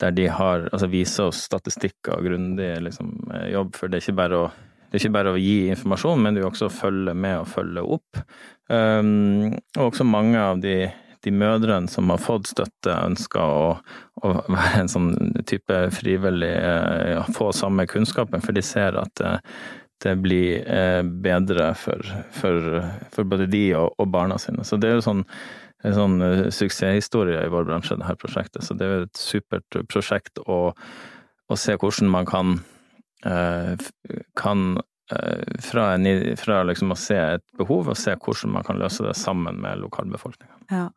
der 0.00 0.14
de 0.16 0.28
har, 0.32 0.70
altså 0.72 0.88
viser 0.88 1.28
oss 1.28 1.44
statistikker 1.44 2.16
og 2.16 2.30
grundig 2.30 2.70
liksom, 2.82 3.12
eh, 3.34 3.50
jobb, 3.52 3.76
for 3.76 3.92
det 3.92 4.00
er 4.08 4.38
å 4.38 4.46
det 4.94 5.00
er 5.00 5.08
ikke 5.08 5.16
bare 5.16 5.30
å 5.34 5.38
gi 5.42 5.54
informasjon, 5.74 6.20
men 6.22 6.36
jo 6.38 6.44
også 6.46 6.68
å 6.68 6.70
følge 6.70 7.16
med 7.18 7.40
og 7.40 7.48
følge 7.50 7.82
opp. 7.96 8.20
Um, 8.70 9.56
og 9.74 9.88
også 9.88 10.04
mange 10.06 10.38
av 10.38 10.60
de 10.62 10.76
de 11.24 11.32
mødrene 11.32 11.88
som 11.88 12.10
har 12.12 12.20
fått 12.20 12.50
støtte, 12.52 12.92
ønsker 12.92 13.40
å, 13.40 13.70
å 14.24 14.32
være 14.42 14.82
en 14.82 14.92
sånn 14.92 15.10
type 15.48 15.78
frivillig, 15.96 16.52
ja, 16.52 16.76
eh, 17.22 17.32
få 17.36 17.50
samme 17.56 17.86
kunnskapen, 17.90 18.44
for 18.44 18.56
de 18.56 18.64
ser 18.64 18.98
at 19.00 19.12
det, 19.20 19.34
det 20.04 20.14
blir 20.20 20.64
eh, 20.68 21.00
bedre 21.24 21.72
for, 21.80 22.04
for, 22.36 22.80
for, 23.14 23.28
både 23.30 23.48
de 23.52 23.66
og, 23.78 23.94
og, 23.96 24.08
barna 24.12 24.38
sine. 24.40 24.66
Så 24.68 24.78
det 24.80 24.90
er 24.90 24.98
jo 24.98 25.06
sånn, 25.08 25.24
en 25.84 25.96
sånn 25.96 26.16
eh, 26.26 26.46
suksesshistorie 26.52 27.40
i 27.40 27.52
vår 27.52 27.68
bransje, 27.70 27.98
det 28.00 28.08
her 28.08 28.20
prosjektet. 28.20 28.64
Så 28.66 28.76
det 28.76 28.86
er 28.86 28.96
jo 28.98 29.06
et 29.08 29.20
supert 29.20 29.84
prosjekt 29.92 30.42
å, 30.44 30.58
å 31.48 31.60
se 31.60 31.78
hvordan 31.80 32.12
man 32.12 32.28
kan, 32.28 32.58
kan 34.36 34.64
fra, 35.64 35.84
en, 35.94 36.08
fra 36.36 36.58
liksom 36.68 36.92
å 36.92 36.98
se 37.00 37.16
et 37.16 37.44
behov 37.56 37.88
og 37.88 37.96
se 37.96 38.12
hvordan 38.20 38.52
man 38.52 38.66
kan 38.66 38.76
løse 38.76 39.06
det 39.06 39.14
sammen 39.16 39.56
med 39.64 39.80
lokalbefolkninga. 39.80 40.60
Ja 40.68 40.90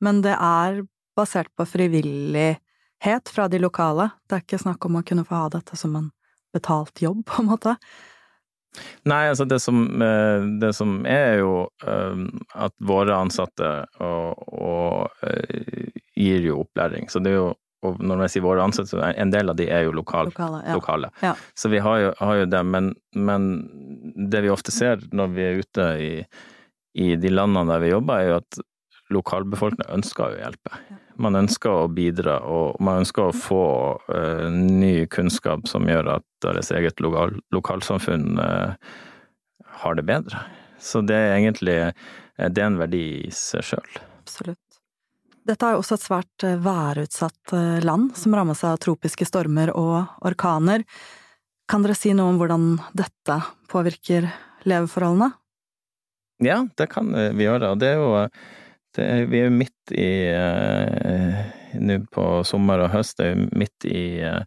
men 0.00 0.22
det 0.24 0.34
er 0.36 0.82
basert 1.16 1.52
på 1.56 1.66
frivillighet 1.68 3.32
fra 3.32 3.48
de 3.48 3.60
lokale. 3.62 4.10
Det 4.28 4.36
er 4.36 4.44
ikke 4.44 4.60
snakk 4.60 4.84
om 4.88 5.00
å 5.00 5.06
kunne 5.06 5.24
få 5.26 5.46
ha 5.46 5.48
dette 5.56 5.78
som 5.78 5.96
en 5.96 6.10
betalt 6.54 7.02
jobb, 7.02 7.24
på 7.28 7.42
en 7.42 7.50
måte. 7.50 7.76
Nei, 9.08 9.22
altså 9.30 9.46
det 9.48 9.60
som, 9.64 9.86
eh, 10.02 10.42
det 10.60 10.74
som 10.76 10.98
er 11.08 11.38
jo 11.40 11.52
eh, 11.86 12.24
at 12.54 12.74
våre 12.84 13.16
ansatte 13.16 13.70
og, 14.04 14.42
og, 14.52 15.22
eh, 15.24 15.86
gir 16.16 16.44
jo 16.44 16.60
opplæring. 16.64 17.08
Så 17.08 17.22
det 17.24 17.32
er 17.32 17.40
jo 17.40 17.54
og 17.86 18.00
når 18.02 18.24
jeg 18.24 18.32
sier 18.36 18.44
våre 18.46 18.64
ansatte, 18.64 18.90
så 18.90 19.02
en 19.04 19.30
del 19.30 19.52
av 19.52 19.58
de 19.58 19.66
er 19.70 19.84
jo 19.86 19.94
lokal, 19.94 20.30
lokale. 20.32 20.62
Ja. 20.64 20.76
lokale. 20.78 21.10
Ja. 21.22 21.34
Så 21.54 21.70
vi 21.70 21.78
har 21.84 21.98
jo, 22.02 22.12
har 22.18 22.38
jo 22.40 22.46
det, 22.50 22.62
men, 22.66 22.88
men, 23.14 23.50
det 24.32 24.42
vi 24.42 24.50
ofte 24.50 24.74
ser 24.74 25.04
når 25.14 25.34
vi 25.36 25.44
er 25.44 25.60
ute 25.60 25.86
i, 26.02 26.10
i 26.98 27.10
de 27.20 27.30
landene 27.30 27.68
der 27.68 27.84
vi 27.84 27.92
jobber, 27.92 28.22
er 28.22 28.32
jo 28.32 28.38
at 28.40 28.58
lokalbefolkninga 29.14 29.94
ønsker 29.94 30.26
å 30.26 30.38
hjelpe. 30.38 30.80
Man 31.22 31.38
ønsker 31.38 31.72
å 31.72 31.88
bidra, 31.92 32.40
og 32.44 32.80
man 32.84 33.02
ønsker 33.04 33.28
å 33.28 33.36
få 33.36 33.64
uh, 34.10 34.48
ny 34.52 35.06
kunnskap 35.12 35.68
som 35.70 35.86
gjør 35.88 36.16
at 36.18 36.26
deres 36.44 36.72
eget 36.74 37.00
lokal, 37.00 37.36
lokalsamfunn 37.54 38.40
uh, 38.40 38.74
har 39.82 39.98
det 39.98 40.06
bedre. 40.08 40.42
Så 40.82 41.00
det 41.06 41.16
er 41.16 41.38
egentlig 41.38 41.78
uh, 41.88 42.48
det 42.50 42.60
er 42.60 42.68
en 42.68 42.80
verdi 42.80 43.04
i 43.24 43.32
seg 43.32 43.64
sjøl. 43.64 44.00
Absolutt. 44.20 44.60
Dette 45.46 45.62
er 45.62 45.76
jo 45.76 45.80
også 45.84 45.94
et 45.94 46.02
svært 46.02 46.44
værutsatt 46.58 47.52
land, 47.86 48.10
som 48.18 48.34
rammes 48.34 48.64
av 48.66 48.80
tropiske 48.82 49.28
stormer 49.28 49.70
og 49.78 50.18
orkaner. 50.26 50.82
Kan 51.70 51.86
dere 51.86 51.94
si 51.94 52.10
noe 52.18 52.32
om 52.32 52.40
hvordan 52.40 52.64
dette 52.98 53.36
påvirker 53.70 54.26
leveforholdene? 54.66 55.30
Ja, 56.42 56.64
det 56.76 56.88
kan 56.90 57.14
vi 57.14 57.46
gjøre. 57.46 57.70
Og 57.72 57.78
det 57.80 57.92
er 57.94 58.02
jo 58.02 58.10
er, 59.02 59.26
vi 59.30 59.40
er 59.40 59.48
jo 59.48 59.56
midt 59.56 59.92
i 59.94 60.10
uh, 60.32 61.44
Nå 61.76 61.98
på 62.14 62.24
sommer 62.48 62.84
og 62.84 62.92
høst 62.94 63.18
det 63.20 63.32
er 63.32 63.42
midt 63.58 63.86
i, 63.88 64.22
uh, 64.24 64.40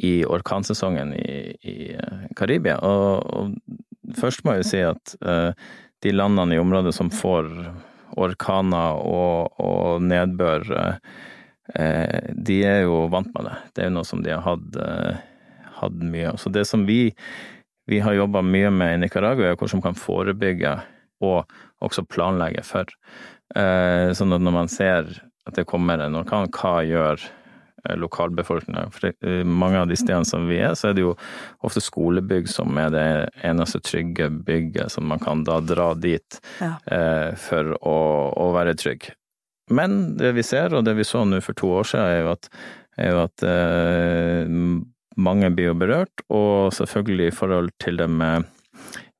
i 0.00 0.12
orkansesongen 0.24 1.12
i, 1.18 1.36
i 1.60 1.76
uh, 1.98 2.24
Karibia. 2.38 2.78
Og, 2.86 3.26
og, 3.28 4.14
først 4.16 4.44
må 4.44 4.56
jeg 4.56 4.64
jo 4.64 4.68
si 4.70 4.82
at 4.86 5.14
de 6.00 6.12
landene 6.14 6.56
i 6.56 6.60
området 6.62 6.94
som 6.96 7.10
får 7.12 7.50
orkaner 8.16 9.02
og, 9.04 9.58
og 9.60 10.00
nedbør, 10.00 10.64
de 12.48 12.56
er 12.64 12.86
jo 12.86 13.02
vant 13.12 13.28
med 13.34 13.50
det. 13.50 13.56
Det 13.76 13.84
er 13.84 13.90
jo 13.90 13.96
noe 13.98 14.08
som 14.08 14.22
de 14.24 14.32
har 14.32 14.46
hatt, 14.46 14.78
hatt 15.82 15.98
mye 16.00 16.30
av. 16.30 16.38
Så 16.40 16.48
det 16.54 16.64
som 16.70 16.86
vi, 16.88 17.10
vi 17.90 18.00
har 18.00 18.16
jobba 18.16 18.40
mye 18.46 18.72
med 18.72 18.94
i 18.94 19.02
Nicaragua, 19.04 19.50
er 19.50 19.60
hvordan 19.60 19.82
man 19.82 19.90
kan 19.90 20.00
forebygge 20.00 20.72
og 21.24 21.52
også 21.84 22.06
planlegge 22.08 22.64
for. 22.66 22.88
Eh, 23.56 24.12
sånn 24.16 24.36
at 24.36 24.44
når 24.44 24.54
man 24.54 24.70
ser 24.72 25.10
at 25.48 25.56
det 25.56 25.68
kommer 25.68 26.00
en 26.04 26.18
orkan, 26.18 26.50
hva 26.52 26.82
gjør 26.84 27.22
eh, 27.22 27.94
lokalbefolkninga? 27.96 28.88
For 28.92 29.08
eh, 29.12 29.44
mange 29.44 29.80
av 29.80 29.88
de 29.88 29.96
stedene 29.96 30.28
som 30.28 30.48
vi 30.50 30.60
er, 30.60 30.74
så 30.76 30.90
er 30.90 30.98
det 30.98 31.06
jo 31.06 31.14
ofte 31.64 31.82
skolebygg 31.84 32.50
som 32.52 32.76
er 32.80 32.92
det 32.92 33.06
eneste 33.46 33.80
trygge 33.84 34.28
bygget 34.44 34.92
som 34.92 35.08
man 35.08 35.22
kan 35.22 35.46
da 35.48 35.60
dra 35.64 35.94
dit 35.96 36.40
ja. 36.60 36.74
for 37.40 37.72
å, 37.80 37.96
å, 38.36 38.50
være 38.56 38.76
trygg. 38.78 39.10
Men 39.72 40.16
det 40.20 40.32
vi 40.36 40.44
ser, 40.44 40.76
og 40.76 40.84
det 40.84 40.96
vi 40.96 41.06
så 41.06 41.24
nå 41.28 41.40
for 41.44 41.56
to 41.56 41.72
år 41.80 41.88
siden, 41.88 42.06
er 42.08 42.22
jo 42.22 42.30
at, 42.32 42.52
er 43.00 43.12
jo 43.12 43.24
at 43.24 43.44
eh, 43.48 44.54
mange 45.18 45.50
blir 45.52 45.72
jo 45.72 45.78
berørt, 45.78 46.24
og 46.32 46.72
selvfølgelig 46.76 47.28
i 47.28 47.36
forhold 47.36 47.74
til 47.82 48.00
det 48.00 48.08
med 48.12 48.48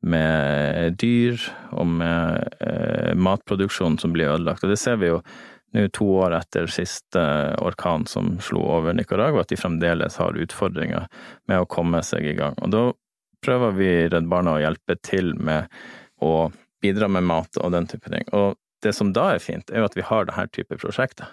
med 0.07 0.99
dyr 1.01 1.41
og 1.75 1.87
med 1.99 2.59
eh, 2.63 3.15
matproduksjon 3.19 3.99
som 3.99 4.15
blir 4.15 4.31
ødelagt. 4.31 4.65
Og 4.65 4.73
det 4.73 4.79
ser 4.81 5.01
vi 5.01 5.11
jo 5.11 5.23
nå 5.77 5.85
to 5.93 6.07
år 6.23 6.33
etter 6.39 6.71
siste 6.73 7.23
orkan 7.61 8.07
som 8.09 8.39
slo 8.41 8.63
over 8.79 8.95
Nicaragua, 8.97 9.43
at 9.45 9.51
de 9.53 9.59
fremdeles 9.61 10.17
har 10.17 10.39
utfordringer 10.41 11.09
med 11.51 11.61
å 11.61 11.69
komme 11.69 12.01
seg 12.07 12.25
i 12.25 12.37
gang. 12.39 12.57
Og 12.65 12.73
da 12.73 12.85
prøver 13.45 13.77
vi 13.77 13.91
Redd 14.09 14.31
Barna 14.31 14.57
å 14.57 14.63
hjelpe 14.63 14.97
til 15.05 15.35
med 15.37 15.69
å 16.25 16.49
bidra 16.83 17.11
med 17.11 17.27
mat 17.29 17.61
og 17.61 17.75
den 17.75 17.89
type 17.91 18.11
ting. 18.11 18.25
Og 18.33 18.57
det 18.83 18.95
som 18.95 19.13
da 19.13 19.33
er 19.35 19.43
fint, 19.43 19.71
er 19.71 19.83
jo 19.83 19.91
at 19.91 19.99
vi 19.99 20.07
har 20.07 20.29
denne 20.29 20.47
type 20.55 20.79
prosjekter. 20.81 21.29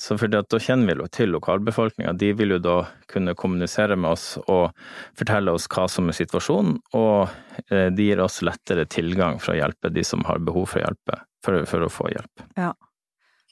Så 0.00 0.16
for 0.16 0.32
da 0.32 0.40
kjenner 0.40 0.88
vi 0.88 1.02
jo 1.02 1.06
til 1.12 1.28
lokalbefolkninga. 1.34 2.14
De 2.16 2.30
vil 2.32 2.54
jo 2.54 2.58
da 2.64 2.76
kunne 3.10 3.34
kommunisere 3.36 3.98
med 4.00 4.14
oss 4.14 4.38
og 4.46 4.70
fortelle 5.18 5.52
oss 5.52 5.66
hva 5.68 5.84
som 5.92 6.08
er 6.08 6.16
situasjonen, 6.16 6.78
og 6.96 7.66
eh, 7.68 7.90
de 7.92 8.06
gir 8.06 8.22
oss 8.24 8.40
lettere 8.46 8.86
tilgang 8.88 9.36
for 9.44 9.52
å 9.52 9.58
hjelpe 9.58 9.90
de 9.92 10.04
som 10.06 10.24
har 10.24 10.40
behov 10.46 10.70
for, 10.72 10.80
hjelpe, 10.80 11.18
for, 11.44 11.66
for 11.68 11.84
å 11.84 11.90
få 11.92 12.08
hjelp. 12.14 12.44
Ja. 12.56 12.70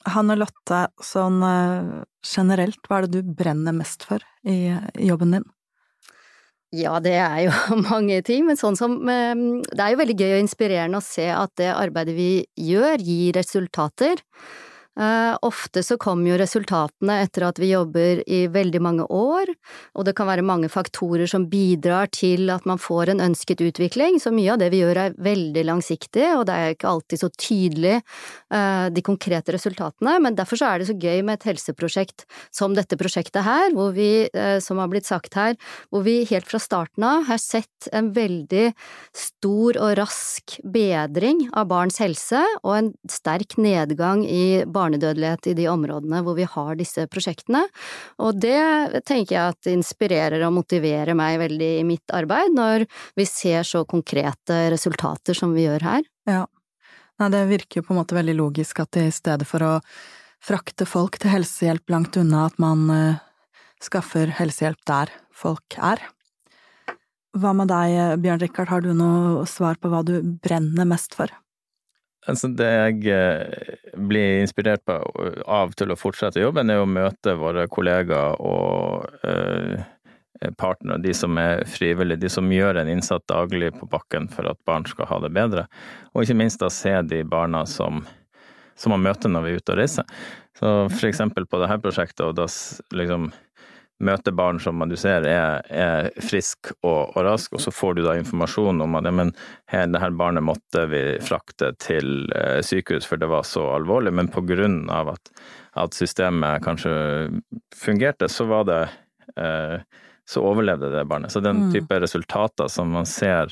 Hanne 0.09 0.39
Lotte, 0.39 0.79
sånn 1.05 1.37
eh, 1.45 1.91
generelt, 2.25 2.81
hva 2.87 2.97
er 2.97 3.05
det 3.05 3.21
du 3.21 3.35
brenner 3.43 3.75
mest 3.77 4.07
for 4.09 4.25
i, 4.41 4.73
i 4.73 5.09
jobben 5.11 5.35
din? 5.37 5.45
Ja, 6.73 6.95
det 7.03 7.13
er 7.19 7.43
jo 7.43 7.53
mange 7.91 8.23
ting, 8.25 8.47
men 8.47 8.57
sånn 8.57 8.77
som 8.79 8.97
Det 9.05 9.77
er 9.77 9.93
jo 9.93 10.01
veldig 10.01 10.17
gøy 10.17 10.33
og 10.33 10.41
inspirerende 10.47 11.03
å 11.03 11.05
se 11.05 11.29
at 11.29 11.53
det 11.61 11.69
arbeidet 11.75 12.17
vi 12.17 12.31
gjør, 12.71 13.05
gir 13.05 13.37
resultater. 13.37 14.25
Uh, 14.99 15.37
ofte 15.47 15.79
så 15.79 15.95
kommer 15.95 16.33
jo 16.33 16.37
resultatene 16.41 17.21
etter 17.23 17.45
at 17.47 17.59
vi 17.61 17.69
jobber 17.71 18.19
i 18.27 18.41
veldig 18.51 18.81
mange 18.83 19.05
år, 19.07 19.47
og 19.95 20.03
det 20.03 20.11
kan 20.17 20.27
være 20.27 20.43
mange 20.43 20.67
faktorer 20.67 21.29
som 21.29 21.45
bidrar 21.47 22.09
til 22.11 22.51
at 22.51 22.65
man 22.67 22.81
får 22.81 23.13
en 23.13 23.23
ønsket 23.29 23.63
utvikling, 23.63 24.17
så 24.19 24.33
mye 24.35 24.51
av 24.51 24.59
det 24.59 24.67
vi 24.73 24.81
gjør 24.81 24.99
er 25.05 25.15
veldig 25.15 25.63
langsiktig, 25.69 26.25
og 26.35 26.43
det 26.49 26.57
er 26.57 26.75
ikke 26.75 26.89
alltid 26.91 27.21
så 27.21 27.29
tydelig 27.31 27.93
uh, 28.51 28.89
de 28.91 29.05
konkrete 29.05 29.55
resultatene, 29.55 30.17
men 30.19 30.35
derfor 30.35 30.59
så 30.59 30.73
er 30.73 30.83
det 30.83 30.89
så 30.89 30.97
gøy 30.99 31.23
med 31.23 31.39
et 31.39 31.47
helseprosjekt 31.53 32.27
som 32.51 32.75
dette 32.75 32.99
prosjektet 32.99 33.47
her, 33.47 33.71
hvor 33.77 33.95
vi, 33.95 34.27
uh, 34.35 34.59
som 34.59 34.83
har 34.83 34.91
blitt 34.91 35.07
sagt 35.07 35.39
her, 35.39 35.55
hvor 35.93 36.03
vi 36.03 36.17
helt 36.27 36.49
fra 36.51 36.59
starten 36.59 37.07
av 37.07 37.23
har 37.31 37.39
sett 37.39 37.87
en 37.95 38.11
veldig 38.11 38.73
stor 39.15 39.79
og 39.79 39.95
rask 40.01 40.59
bedring 40.67 41.45
av 41.55 41.71
barns 41.71 42.03
helse, 42.03 42.43
og 42.65 42.75
en 42.75 42.93
sterk 43.07 43.55
nedgang 43.63 44.27
i 44.27 44.67
barnedødelighet 44.67 44.88
barnedødelighet 44.89 45.47
i 45.51 45.55
de 45.57 45.67
områdene 45.69 46.21
hvor 46.25 46.35
vi 46.37 46.47
har 46.49 46.75
disse 46.79 47.05
prosjektene. 47.11 47.65
Og 48.19 48.39
det 48.41 49.03
tenker 49.05 49.35
jeg 49.35 49.55
at 49.55 49.71
inspirerer 49.71 50.43
og 50.47 50.55
motiverer 50.57 51.15
meg 51.17 51.39
veldig 51.39 51.71
i 51.79 51.87
mitt 51.87 52.15
arbeid, 52.15 52.53
når 52.55 52.87
vi 53.15 53.25
ser 53.29 53.63
så 53.63 53.85
konkrete 53.85 54.69
resultater 54.73 55.37
som 55.37 55.53
vi 55.53 55.67
gjør 55.67 55.85
her. 55.85 56.07
Ja. 56.29 56.45
Nei, 57.19 57.29
det 57.33 57.49
virker 57.49 57.81
jo 57.81 57.87
på 57.87 57.93
en 57.93 57.99
måte 57.99 58.15
veldig 58.15 58.37
logisk 58.37 58.79
at 58.79 58.95
i 58.97 59.09
stedet 59.11 59.47
for 59.47 59.63
å 59.65 59.73
frakte 60.39 60.87
folk 60.87 61.19
til 61.19 61.33
helsehjelp 61.33 61.91
langt 61.91 62.15
unna, 62.15 62.45
at 62.47 62.55
man 62.63 62.85
uh, 62.87 63.19
skaffer 63.83 64.31
helsehjelp 64.37 64.79
der 64.87 65.11
folk 65.35 65.75
er. 65.75 65.99
Hva 67.35 67.51
med 67.53 67.69
deg, 67.69 68.21
Bjørn 68.23 68.39
Rikard, 68.41 68.71
har 68.71 68.81
du 68.81 68.93
noe 68.95 69.43
svar 69.51 69.77
på 69.77 69.91
hva 69.91 69.99
du 70.07 70.15
brenner 70.41 70.87
mest 70.87 71.13
for? 71.17 71.29
Altså 72.27 72.49
det 72.51 72.67
jeg 72.67 73.13
eh, 73.15 73.75
blir 74.09 74.41
inspirert 74.41 74.83
på, 74.87 74.97
av 75.47 75.71
til 75.79 75.93
å 75.93 75.97
fortsette 75.99 76.41
jobben, 76.41 76.69
er 76.69 76.81
å 76.81 76.89
møte 76.89 77.37
våre 77.39 77.63
kollegaer 77.71 78.35
og 78.43 79.07
uh, 79.23 79.79
partnere, 80.59 80.99
de 81.03 81.13
som 81.15 81.39
er 81.39 81.63
frivillige, 81.67 82.19
de 82.19 82.31
som 82.31 82.51
gjør 82.51 82.81
en 82.81 82.91
innsats 82.91 83.25
daglig 83.31 83.71
på 83.77 83.87
bakken 83.91 84.27
for 84.31 84.51
at 84.51 84.59
barn 84.67 84.87
skal 84.87 85.07
ha 85.09 85.21
det 85.23 85.31
bedre. 85.35 85.65
Og 86.13 86.25
ikke 86.25 86.37
minst 86.41 86.59
da 86.63 86.69
se 86.73 86.93
de 87.07 87.23
barna 87.27 87.63
som, 87.67 88.03
som 88.75 88.95
man 88.95 89.05
møter 89.07 89.31
når 89.31 89.45
vi 89.45 89.55
er 89.55 89.63
ute 89.63 89.75
og 89.75 89.81
reiser. 89.81 90.19
Så 90.59 90.73
for 90.91 91.07
eksempel 91.07 91.47
på 91.47 91.59
dette 91.61 91.79
prosjektet, 91.83 92.25
og 92.27 92.35
da 92.35 92.47
liksom 92.99 93.29
møter 93.99 94.31
barn 94.35 94.59
som 94.63 94.79
du 94.87 94.95
ser 94.99 95.25
er, 95.27 95.61
er 95.67 96.09
frisk 96.23 96.71
og, 96.79 97.15
og, 97.15 97.19
rask, 97.25 97.53
og 97.53 97.63
så 97.63 97.73
får 97.73 97.97
du 97.97 98.03
da 98.05 98.15
informasjon 98.19 98.81
om 98.85 98.97
at 98.99 99.09
ja, 99.09 99.13
men 99.15 99.33
her, 99.71 99.87
det 99.91 100.01
her 100.01 100.15
barnet 100.15 100.45
måtte 100.47 100.85
vi 100.91 101.03
frakte 101.23 101.73
til 101.83 102.29
eh, 102.35 102.59
sykehus 102.65 103.07
for 103.09 103.19
det 103.19 103.29
var 103.31 103.47
så 103.47 103.65
alvorlig, 103.75 104.15
men 104.15 104.31
på 104.31 104.45
grunn 104.47 104.85
av 104.93 105.11
at, 105.15 105.33
at 105.79 105.97
systemet 105.97 106.63
kanskje 106.63 106.93
fungerte, 107.75 108.31
så 108.31 108.47
var 108.49 108.69
det 108.69 108.81
eh, 109.35 109.79
så 110.29 110.43
overlevde 110.45 110.91
det 110.93 111.05
barnet. 111.09 111.31
Så 111.33 111.41
den 111.41 111.63
mm. 111.65 111.71
type 111.73 111.99
resultater 111.99 112.67
som 112.69 112.91
man 112.93 113.07
ser 113.09 113.49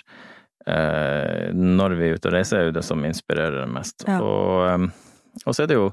eh, 0.68 1.50
når 1.54 1.96
vi 1.98 2.10
er 2.10 2.20
ute 2.20 2.30
og 2.30 2.36
reiser, 2.36 2.60
er 2.60 2.70
jo 2.70 2.76
det 2.76 2.84
som 2.86 3.06
inspirerer 3.08 3.66
mest. 3.72 4.06
Ja. 4.06 4.20
Og, 4.22 4.68
eh, 4.70 5.42
og 5.44 5.56
så 5.56 5.66
er 5.66 5.72
det 5.72 5.80
jo 5.80 5.88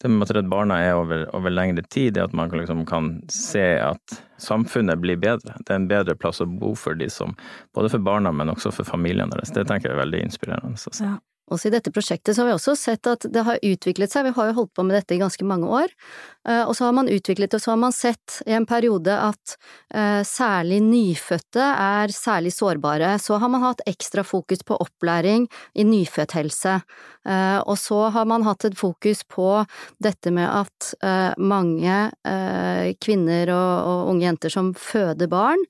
det 0.00 0.08
med 0.08 0.24
at 0.24 0.34
Redd 0.36 0.48
Barna 0.48 0.78
er 0.80 0.96
over, 0.96 1.26
over 1.36 1.52
lengre 1.52 1.84
tid, 1.92 2.16
er 2.16 2.28
at 2.28 2.36
man 2.36 2.52
liksom 2.54 2.86
kan 2.88 3.12
se 3.32 3.64
at 3.84 4.20
samfunnet 4.40 5.00
blir 5.02 5.20
bedre. 5.20 5.58
Det 5.60 5.74
er 5.74 5.82
en 5.82 5.90
bedre 5.90 6.16
plass 6.16 6.40
å 6.40 6.48
bo 6.48 6.72
for 6.78 6.96
de 6.96 7.10
som, 7.12 7.34
både 7.76 7.92
for 7.92 8.04
barna, 8.04 8.32
men 8.32 8.52
også 8.52 8.72
for 8.72 8.88
familiene 8.88 9.28
deres. 9.34 9.52
Det 9.52 9.66
tenker 9.68 9.90
jeg 9.90 9.98
er 9.98 10.00
veldig 10.00 10.22
inspirerende. 10.24 10.80
Ja. 11.04 11.18
Også 11.50 11.68
i 11.68 11.74
dette 11.74 11.90
prosjektet 11.94 12.36
så 12.36 12.42
har 12.42 12.50
vi 12.50 12.54
også 12.54 12.76
sett 12.78 13.08
at 13.10 13.26
det 13.32 13.42
har 13.46 13.58
utviklet 13.66 14.12
seg, 14.12 14.28
vi 14.28 14.34
har 14.36 14.50
jo 14.50 14.56
holdt 14.60 14.74
på 14.78 14.84
med 14.86 14.96
dette 14.98 15.16
i 15.16 15.20
ganske 15.20 15.46
mange 15.46 15.66
år, 15.66 15.90
eh, 16.48 16.62
og 16.62 16.74
så 16.78 16.86
har 16.86 16.94
man 16.96 17.10
utviklet 17.10 17.50
det, 17.50 17.58
og 17.58 17.64
så 17.64 17.72
har 17.74 17.80
man 17.82 17.94
sett 17.96 18.38
i 18.46 18.54
en 18.54 18.68
periode 18.70 19.14
at 19.14 19.56
eh, 19.90 20.22
særlig 20.26 20.80
nyfødte 20.86 21.66
er 21.74 22.14
særlig 22.14 22.54
sårbare. 22.54 23.16
Så 23.22 23.40
har 23.42 23.50
man 23.50 23.64
hatt 23.64 23.82
ekstra 23.90 24.24
fokus 24.26 24.62
på 24.66 24.78
opplæring 24.78 25.48
i 25.74 25.86
nyfødthelse, 25.88 26.76
eh, 27.26 27.58
og 27.60 27.76
så 27.80 28.02
har 28.14 28.28
man 28.30 28.46
hatt 28.46 28.68
et 28.68 28.78
fokus 28.78 29.24
på 29.26 29.50
dette 30.02 30.30
med 30.34 30.46
at 30.46 30.92
mange 31.40 31.96
kvinner 33.02 33.50
og 33.52 34.10
unge 34.10 34.24
jenter 34.24 34.52
som 34.52 34.70
føder 34.78 35.28
barn, 35.30 35.60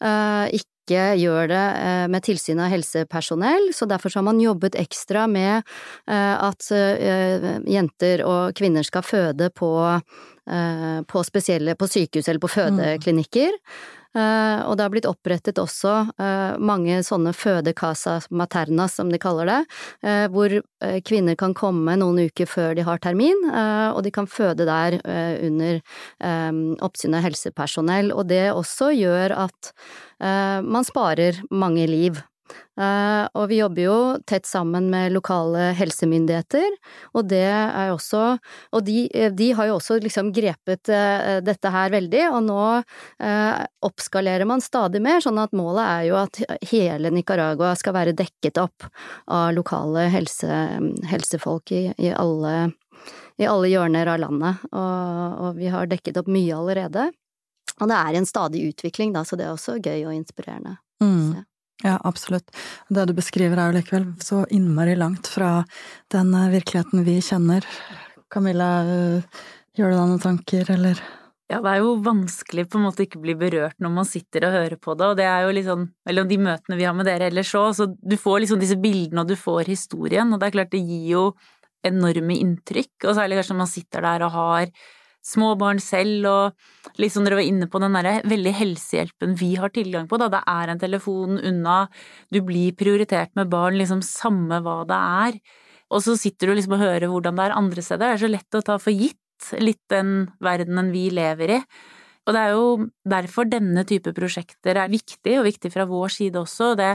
ikke 0.00 0.69
ikke 0.90 1.20
gjør 1.22 1.50
det 1.50 1.66
eh, 1.78 2.06
med 2.10 2.24
tilsyn 2.26 2.60
av 2.62 2.72
helsepersonell, 2.72 3.70
så 3.74 3.86
derfor 3.86 4.12
har 4.18 4.26
man 4.26 4.42
jobbet 4.42 4.78
ekstra 4.80 5.26
med 5.30 5.62
eh, 6.10 6.34
at 6.34 6.66
eh, 6.74 7.62
jenter 7.70 8.24
og 8.26 8.58
kvinner 8.58 8.86
skal 8.86 9.06
føde 9.06 9.50
på, 9.54 9.70
på 11.06 11.22
spesielle 11.22 11.76
på 11.78 11.86
sykehus 11.86 12.26
eller 12.26 12.42
på 12.42 12.50
mm. 12.50 12.54
fødeklinikker. 12.56 13.54
Uh, 13.54 13.99
og 14.10 14.72
det 14.74 14.82
har 14.82 14.90
blitt 14.90 15.06
opprettet 15.06 15.58
også 15.62 15.92
uh, 16.18 16.56
mange 16.58 16.96
sånne 17.06 17.30
fødecasa 17.36 18.16
maternas, 18.34 18.96
som 18.98 19.12
de 19.12 19.20
kaller 19.22 19.46
det, 19.46 19.58
uh, 20.06 20.26
hvor 20.34 20.56
kvinner 21.06 21.36
kan 21.38 21.54
komme 21.54 21.94
noen 22.00 22.24
uker 22.30 22.48
før 22.50 22.74
de 22.74 22.84
har 22.86 22.98
termin, 23.02 23.38
og 23.50 24.00
de 24.02 24.10
kan 24.14 24.26
føde 24.30 24.64
der 24.64 24.96
under 25.44 25.80
oppsyn 26.82 27.16
av 27.18 27.24
helsepersonell. 27.26 28.10
Og 28.16 28.26
det 28.30 28.46
også 28.54 28.90
gjør 28.96 29.34
at 29.44 29.70
man 30.64 30.86
sparer 30.88 31.42
mange 31.52 31.84
liv. 31.90 32.18
Eh, 32.80 33.24
og 33.36 33.48
vi 33.50 33.58
jobber 33.58 33.82
jo 33.82 33.98
tett 34.28 34.46
sammen 34.48 34.86
med 34.92 35.12
lokale 35.12 35.70
helsemyndigheter, 35.76 36.76
og 37.12 37.26
det 37.28 37.44
er 37.44 37.90
også 37.92 38.22
Og 38.72 38.84
de, 38.86 39.04
de 39.36 39.48
har 39.56 39.68
jo 39.68 39.76
også 39.76 39.98
liksom 40.00 40.30
grepet 40.32 40.88
eh, 40.94 41.40
dette 41.44 41.72
her 41.72 41.90
veldig, 41.92 42.22
og 42.30 42.42
nå 42.46 42.62
eh, 43.20 43.60
oppskalerer 43.86 44.46
man 44.48 44.62
stadig 44.64 45.02
mer, 45.02 45.20
sånn 45.20 45.40
at 45.42 45.54
målet 45.56 45.84
er 45.84 46.04
jo 46.08 46.18
at 46.20 46.40
hele 46.70 47.12
Nicaragua 47.12 47.74
skal 47.78 47.96
være 47.96 48.16
dekket 48.16 48.60
opp 48.62 48.86
av 49.26 49.50
lokale 49.56 50.06
helse, 50.12 50.60
helsefolk 51.10 51.74
i, 51.74 51.82
i, 51.98 52.12
alle, 52.14 52.70
i 53.40 53.48
alle 53.50 53.72
hjørner 53.72 54.14
av 54.14 54.22
landet, 54.24 54.68
og, 54.70 55.40
og 55.44 55.58
vi 55.58 55.72
har 55.72 55.90
dekket 55.90 56.22
opp 56.22 56.30
mye 56.30 56.56
allerede. 56.56 57.10
Og 57.80 57.88
det 57.88 57.96
er 57.96 58.16
en 58.18 58.28
stadig 58.28 58.66
utvikling, 58.70 59.14
da, 59.16 59.24
så 59.24 59.38
det 59.38 59.46
er 59.48 59.54
også 59.54 59.78
gøy 59.80 60.04
og 60.04 60.14
inspirerende. 60.14 60.78
Mm. 61.02 61.40
Ja, 61.82 61.96
absolutt. 62.04 62.50
Det 62.88 63.06
du 63.08 63.14
beskriver 63.16 63.56
er 63.56 63.70
jo 63.70 63.78
likevel 63.78 64.10
så 64.20 64.42
innmari 64.52 64.96
langt 65.00 65.30
fra 65.32 65.62
den 66.12 66.34
eh, 66.36 66.50
virkeligheten 66.52 67.06
vi 67.06 67.16
kjenner. 67.24 67.64
Camilla, 68.30 68.68
eh, 68.84 69.40
gjør 69.78 69.94
du 69.94 69.96
deg 69.96 70.10
noen 70.12 70.22
tanker, 70.22 70.68
eller? 70.76 71.00
Ja, 71.50 71.58
det 71.64 71.70
er 71.72 71.80
jo 71.82 71.96
vanskelig 72.04 72.68
på 72.70 72.78
en 72.78 72.84
måte 72.86 73.02
ikke 73.06 73.22
bli 73.22 73.34
berørt 73.38 73.80
når 73.82 73.94
man 73.96 74.06
sitter 74.06 74.46
og 74.46 74.54
hører 74.54 74.78
på 74.78 74.94
det, 74.94 75.08
og 75.08 75.16
det 75.18 75.26
er 75.26 75.46
jo 75.46 75.54
liksom 75.56 75.88
Eller 76.06 76.28
de 76.30 76.38
møtene 76.38 76.78
vi 76.78 76.86
har 76.86 76.94
med 76.94 77.08
dere 77.08 77.26
ellers 77.26 77.50
òg, 77.58 77.72
så 77.74 77.88
du 77.90 78.16
får 78.20 78.44
liksom 78.44 78.60
disse 78.60 78.78
bildene, 78.78 79.24
og 79.24 79.32
du 79.32 79.34
får 79.40 79.72
historien, 79.72 80.30
og 80.30 80.38
det 80.38 80.46
er 80.50 80.56
klart 80.58 80.70
det 80.76 80.84
gir 80.84 81.08
jo 81.16 81.24
enorme 81.86 82.36
inntrykk, 82.36 83.08
og 83.08 83.16
særlig 83.16 83.40
kanskje 83.40 83.56
når 83.56 83.62
man 83.64 83.72
sitter 83.72 84.04
der 84.04 84.26
og 84.28 84.34
har 84.36 84.70
små 85.26 85.52
barn 85.60 85.80
selv, 85.82 86.26
og 86.28 87.00
liksom 87.00 87.26
dere 87.26 87.38
var 87.40 87.46
inne 87.46 87.68
på 87.70 87.80
den 87.82 87.96
derre 87.96 88.18
veldig 88.28 88.52
helsehjelpen 88.56 89.36
vi 89.40 89.54
har 89.60 89.72
tilgang 89.74 90.08
på, 90.10 90.18
da. 90.20 90.30
Det 90.32 90.42
er 90.48 90.72
en 90.72 90.82
telefon 90.82 91.38
unna, 91.38 91.80
du 92.32 92.40
blir 92.46 92.76
prioritert 92.78 93.34
med 93.38 93.50
barn, 93.52 93.78
liksom 93.80 94.04
samme 94.06 94.62
hva 94.64 94.80
det 94.88 95.00
er. 95.26 95.40
Og 95.90 96.04
så 96.04 96.14
sitter 96.18 96.50
du 96.50 96.56
liksom 96.56 96.76
og 96.76 96.84
hører 96.84 97.10
hvordan 97.10 97.38
det 97.38 97.48
er 97.48 97.56
andre 97.58 97.84
steder. 97.84 98.06
Det 98.06 98.12
er 98.14 98.22
så 98.22 98.30
lett 98.30 98.58
å 98.58 98.66
ta 98.66 98.78
for 98.80 98.94
gitt 98.94 99.18
litt 99.60 99.82
den 99.90 100.28
verdenen 100.44 100.92
vi 100.94 101.08
lever 101.14 101.56
i. 101.56 101.60
Og 102.28 102.36
det 102.36 102.40
er 102.40 102.52
jo 102.54 102.66
derfor 103.08 103.48
denne 103.48 103.82
type 103.88 104.12
prosjekter 104.14 104.78
er 104.78 104.92
viktig, 104.92 105.38
og 105.40 105.48
viktig 105.48 105.72
fra 105.72 105.86
vår 105.88 106.12
side 106.14 106.38
også. 106.38 106.74
Det, 106.78 106.92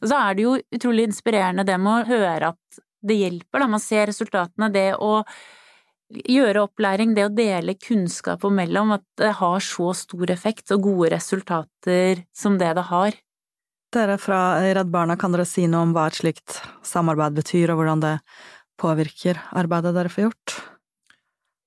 og 0.00 0.08
så 0.10 0.18
er 0.18 0.36
det 0.36 0.46
jo 0.46 0.56
utrolig 0.74 1.06
inspirerende 1.10 1.66
det 1.68 1.78
med 1.78 1.92
å 1.92 2.08
høre 2.08 2.52
at 2.54 2.82
det 3.02 3.18
hjelper, 3.18 3.62
da. 3.62 3.68
Man 3.70 3.82
ser 3.82 4.08
resultatene. 4.10 4.70
Det 4.74 4.88
å 4.98 5.22
gjøre 6.12 6.66
opplæring, 6.66 7.14
det 7.16 7.26
å 7.26 7.34
dele 7.34 7.76
kunnskap 7.80 8.44
om 8.44 8.56
mellom, 8.60 8.94
at 8.98 9.04
det 9.20 9.34
har 9.40 9.64
så 9.64 9.92
stor 9.96 10.32
effekt 10.34 10.72
og 10.74 10.88
gode 10.88 11.12
resultater 11.14 12.24
som 12.36 12.58
det 12.60 12.72
det 12.78 12.86
har. 12.90 13.16
Dere 13.92 14.16
fra 14.20 14.40
Redd 14.64 14.88
Barna, 14.92 15.18
kan 15.20 15.34
dere 15.34 15.44
si 15.48 15.66
noe 15.68 15.84
om 15.88 15.92
hva 15.96 16.06
et 16.08 16.20
slikt 16.20 16.60
samarbeid 16.86 17.36
betyr, 17.36 17.72
og 17.72 17.82
hvordan 17.82 18.04
det 18.04 18.16
påvirker 18.80 19.40
arbeidet 19.52 19.92
dere 19.96 20.12
får 20.12 20.28
gjort? 20.28 20.56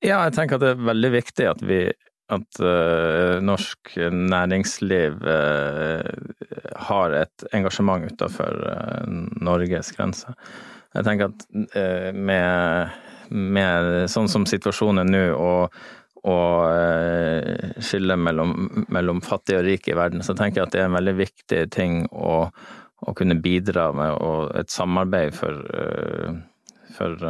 Ja, 0.05 0.23
jeg 0.25 0.36
tenker 0.36 0.58
at 0.58 0.65
det 0.65 0.73
er 0.73 0.89
veldig 0.89 1.12
viktig 1.15 1.47
at 1.49 1.63
vi 1.65 1.79
at 2.34 2.58
uh, 2.58 3.38
norsk 3.45 3.91
næringsliv 4.10 5.19
uh, 5.21 6.01
har 6.88 7.13
et 7.13 7.45
engasjement 7.53 8.08
utenfor 8.10 8.63
uh, 8.65 9.03
Norges 9.45 9.91
grenser. 9.93 10.34
Jeg 10.95 11.05
tenker 11.05 11.29
at 11.29 12.15
med, 12.15 12.91
med, 13.29 14.09
sånn 14.11 14.29
som 14.31 14.47
situasjonen 14.49 15.03
er 15.05 15.11
nå, 15.11 15.23
og, 15.35 15.77
og 16.25 17.81
skillet 17.83 18.21
mellom, 18.21 18.55
mellom 18.93 19.21
fattig 19.25 19.59
og 19.59 19.65
rik 19.67 19.89
i 19.89 19.97
verden, 19.97 20.23
så 20.25 20.35
tenker 20.38 20.61
jeg 20.61 20.69
at 20.69 20.75
det 20.75 20.83
er 20.83 20.89
en 20.89 20.97
veldig 20.97 21.15
viktig 21.19 21.61
ting 21.73 22.03
å, 22.11 22.45
å 23.05 23.15
kunne 23.17 23.38
bidra 23.41 23.91
med 23.97 24.15
og 24.17 24.55
et 24.57 24.73
samarbeid 24.73 25.35
for, 25.38 25.61
for 26.97 27.27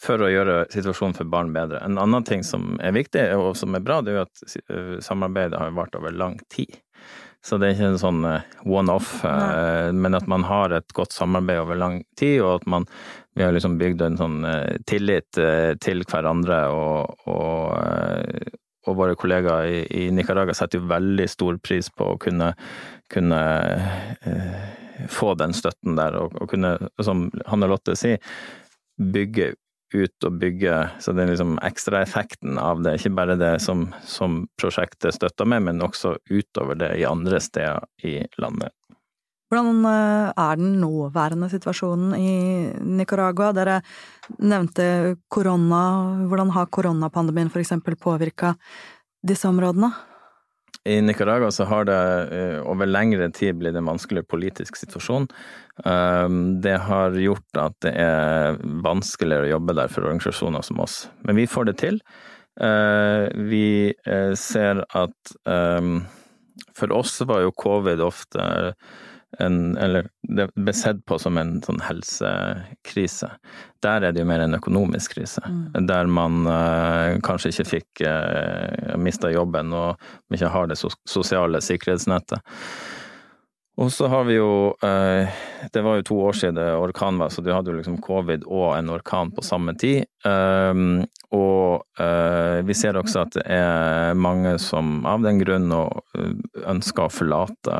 for 0.00 0.22
å 0.24 0.30
gjøre 0.32 0.62
situasjonen 0.72 1.16
for 1.16 1.28
barn 1.28 1.52
bedre. 1.52 1.80
En 1.84 1.98
annen 2.00 2.24
ting 2.26 2.44
som 2.46 2.78
er 2.80 2.94
viktig, 2.96 3.22
og 3.36 3.52
som 3.58 3.76
er 3.76 3.84
bra, 3.84 4.00
det 4.00 4.14
er 4.14 4.20
jo 4.20 4.26
at 4.26 4.44
eh, 4.60 4.94
samarbeidet 5.04 5.60
har 5.60 5.74
vart 5.76 5.96
over 5.98 6.14
lang 6.14 6.38
tid. 6.52 6.78
Så 7.44 7.56
det 7.56 7.70
er 7.70 7.76
ikke 7.76 7.90
en 7.94 8.02
sånn 8.02 8.24
eh, 8.28 8.46
one-off, 8.68 9.20
eh, 9.24 9.90
men 9.96 10.16
at 10.18 10.28
man 10.28 10.44
har 10.48 10.74
et 10.76 10.96
godt 10.96 11.16
samarbeid 11.16 11.62
over 11.62 11.78
lang 11.80 12.00
tid, 12.20 12.40
og 12.44 12.60
at 12.60 12.70
man 12.70 12.88
vi 13.38 13.44
har 13.46 13.54
liksom 13.54 13.78
bygd 13.78 14.02
en 14.02 14.16
sånn 14.18 14.40
tillit 14.90 15.38
til 15.80 16.02
hverandre, 16.10 16.56
og, 16.74 17.22
og, 17.30 18.58
og 18.88 18.96
våre 18.96 19.16
kollegaer 19.18 19.68
i, 19.68 19.80
i, 20.02 20.02
Nicaragua 20.14 20.54
setter 20.56 20.80
jo 20.80 20.90
veldig 20.90 21.26
stor 21.30 21.58
pris 21.62 21.90
på 21.92 22.12
å 22.14 22.18
kunne, 22.20 22.52
kunne 23.12 23.40
eh, 24.26 25.06
få 25.10 25.34
den 25.38 25.54
støtten 25.56 25.98
der, 25.98 26.16
og, 26.20 26.36
og 26.40 26.50
kunne, 26.52 26.76
som 27.04 27.28
Hanne 27.50 27.68
Lotte 27.70 27.96
sier, 27.98 28.22
bygge 29.00 29.54
ut 29.94 30.26
og 30.26 30.36
bygge, 30.40 30.74
så 31.02 31.14
det 31.14 31.24
er 31.24 31.32
liksom 31.32 31.56
ekstraeffekten 31.66 32.58
av 32.60 32.82
det, 32.84 32.96
ikke 32.98 33.14
bare 33.18 33.38
det 33.40 33.54
som, 33.64 33.88
som 34.06 34.44
prosjektet 34.60 35.16
støtter 35.16 35.48
med, 35.48 35.66
men 35.66 35.82
også 35.84 36.16
utover 36.30 36.78
det 36.78 36.92
i 37.00 37.06
andre 37.08 37.40
steder 37.42 37.86
i 38.06 38.20
landet. 38.42 38.74
Hvordan 39.50 39.82
eh, 39.90 40.28
er 40.38 40.60
den 40.60 40.76
nåværende 40.78 41.48
situasjonen 41.50 42.14
i 42.14 42.34
Nicaragua? 42.86 43.50
Dere 43.50 43.80
nevnte 44.38 45.16
korona. 45.26 45.82
Hvordan 46.30 46.52
har 46.54 46.70
koronapandemien 46.70 47.50
eksempel 47.58 47.98
påvirka 47.98 48.54
disse 49.26 49.50
områdene? 49.50 49.90
I 50.88 51.00
Nicaragua 51.04 51.50
så 51.52 51.66
har 51.68 51.84
det 51.88 52.00
uh, 52.32 52.60
over 52.70 52.88
lengre 52.88 53.28
tid 53.36 53.58
blitt 53.60 53.76
en 53.76 53.88
vanskelig 53.90 54.24
politisk 54.30 54.78
situasjon. 54.80 55.28
Um, 55.84 56.60
det 56.64 56.78
har 56.86 57.16
gjort 57.20 57.60
at 57.60 57.76
det 57.84 57.92
er 58.00 58.56
vanskeligere 58.84 59.48
å 59.48 59.54
jobbe 59.56 59.76
der 59.76 59.92
for 59.92 60.08
organisasjoner 60.08 60.64
som 60.64 60.80
oss. 60.80 61.02
Men 61.28 61.36
vi 61.36 61.48
får 61.50 61.68
det 61.70 61.76
til. 61.84 62.00
Uh, 62.60 63.28
vi 63.50 63.92
uh, 64.08 64.32
ser 64.36 64.82
at 64.96 65.36
um, 65.44 66.00
for 66.76 66.92
oss 66.96 67.20
var 67.28 67.44
jo 67.44 67.54
covid 67.56 68.00
ofte 68.04 68.44
en, 69.38 69.76
eller 69.76 70.08
det 70.22 70.48
ble 70.54 70.72
sett 70.74 71.04
på 71.06 71.18
som 71.22 71.38
en 71.38 71.58
sånn 71.62 71.80
helsekrise. 71.84 73.30
Der 73.84 74.04
er 74.04 74.12
det 74.12 74.24
jo 74.24 74.28
mer 74.28 74.42
en 74.44 74.58
økonomisk 74.58 75.14
krise. 75.16 75.42
Mm. 75.46 75.86
Der 75.88 76.10
man 76.10 76.40
uh, 76.48 77.18
kanskje 77.24 77.54
ikke 77.54 77.68
fikk 77.68 78.02
uh, 78.06 78.96
mista 79.00 79.30
jobben 79.32 79.72
og 79.76 80.00
ikke 80.34 80.50
har 80.50 80.70
det 80.70 80.80
sosiale 80.80 81.62
sikkerhetsnettet. 81.64 82.42
Og 83.80 83.88
så 83.92 84.10
har 84.12 84.26
vi 84.28 84.36
jo 84.36 84.74
eh, 84.84 85.28
Det 85.72 85.80
var 85.80 85.96
jo 85.96 86.06
to 86.10 86.18
år 86.28 86.36
siden 86.36 86.58
orkanen 86.76 87.20
var, 87.22 87.32
så 87.32 87.40
du 87.40 87.52
hadde 87.52 87.72
jo 87.72 87.78
liksom 87.78 88.00
covid 88.04 88.44
og 88.44 88.74
en 88.76 88.92
orkan 88.92 89.32
på 89.32 89.44
samme 89.44 89.72
tid. 89.80 90.04
Um, 90.24 91.06
og 91.32 91.86
uh, 92.00 92.60
vi 92.66 92.74
ser 92.74 92.98
også 92.98 93.22
at 93.22 93.36
det 93.38 93.44
er 93.54 94.18
mange 94.18 94.56
som 94.60 95.04
av 95.06 95.22
den 95.22 95.38
grunn 95.40 95.70
ønsker 95.70 97.06
å 97.06 97.12
forlate 97.14 97.76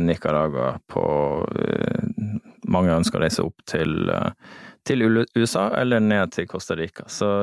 Nicaragua 0.00 0.76
på 0.88 1.02
Mange 2.72 2.94
ønsker 2.94 3.18
å 3.18 3.24
reise 3.24 3.42
opp 3.44 3.64
til, 3.68 4.06
til 4.86 5.02
USA 5.34 5.66
eller 5.76 6.00
ned 6.00 6.30
til 6.32 6.46
Costa 6.48 6.76
Rica. 6.78 7.04
Så 7.10 7.42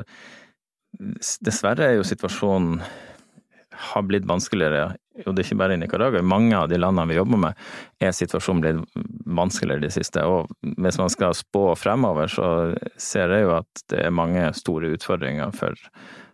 dessverre 1.43 1.89
er 1.89 2.00
jo 2.00 2.08
situasjonen 2.08 2.80
har 3.80 4.06
blitt 4.08 4.28
vanskeligere, 4.28 4.96
og 5.26 5.36
det 5.36 5.44
er 5.44 5.48
ikke 5.48 5.60
bare 5.60 5.76
i 5.76 5.80
Nicaragua, 5.82 6.22
i 6.22 6.32
mange 6.36 6.56
av 6.58 6.70
de 6.72 6.80
landene 6.80 7.10
vi 7.10 7.18
jobber 7.18 7.42
med, 7.44 7.60
er 8.04 8.15
situasjonen 8.15 8.63
blitt 8.63 9.04
vanskeligere 9.39 9.86
de 9.86 9.92
siste. 9.94 10.24
Og 10.28 10.50
hvis 10.84 11.00
man 11.02 11.12
skal 11.12 11.36
spå 11.38 11.63
fremover, 11.80 12.32
så 12.32 12.50
ser 13.00 13.36
jeg 13.36 13.48
jo 13.48 13.54
at 13.58 13.86
det 13.92 14.02
er 14.06 14.15
mange 14.15 14.48
store 14.58 14.94
utfordringer 14.96 15.54
for, 15.56 15.78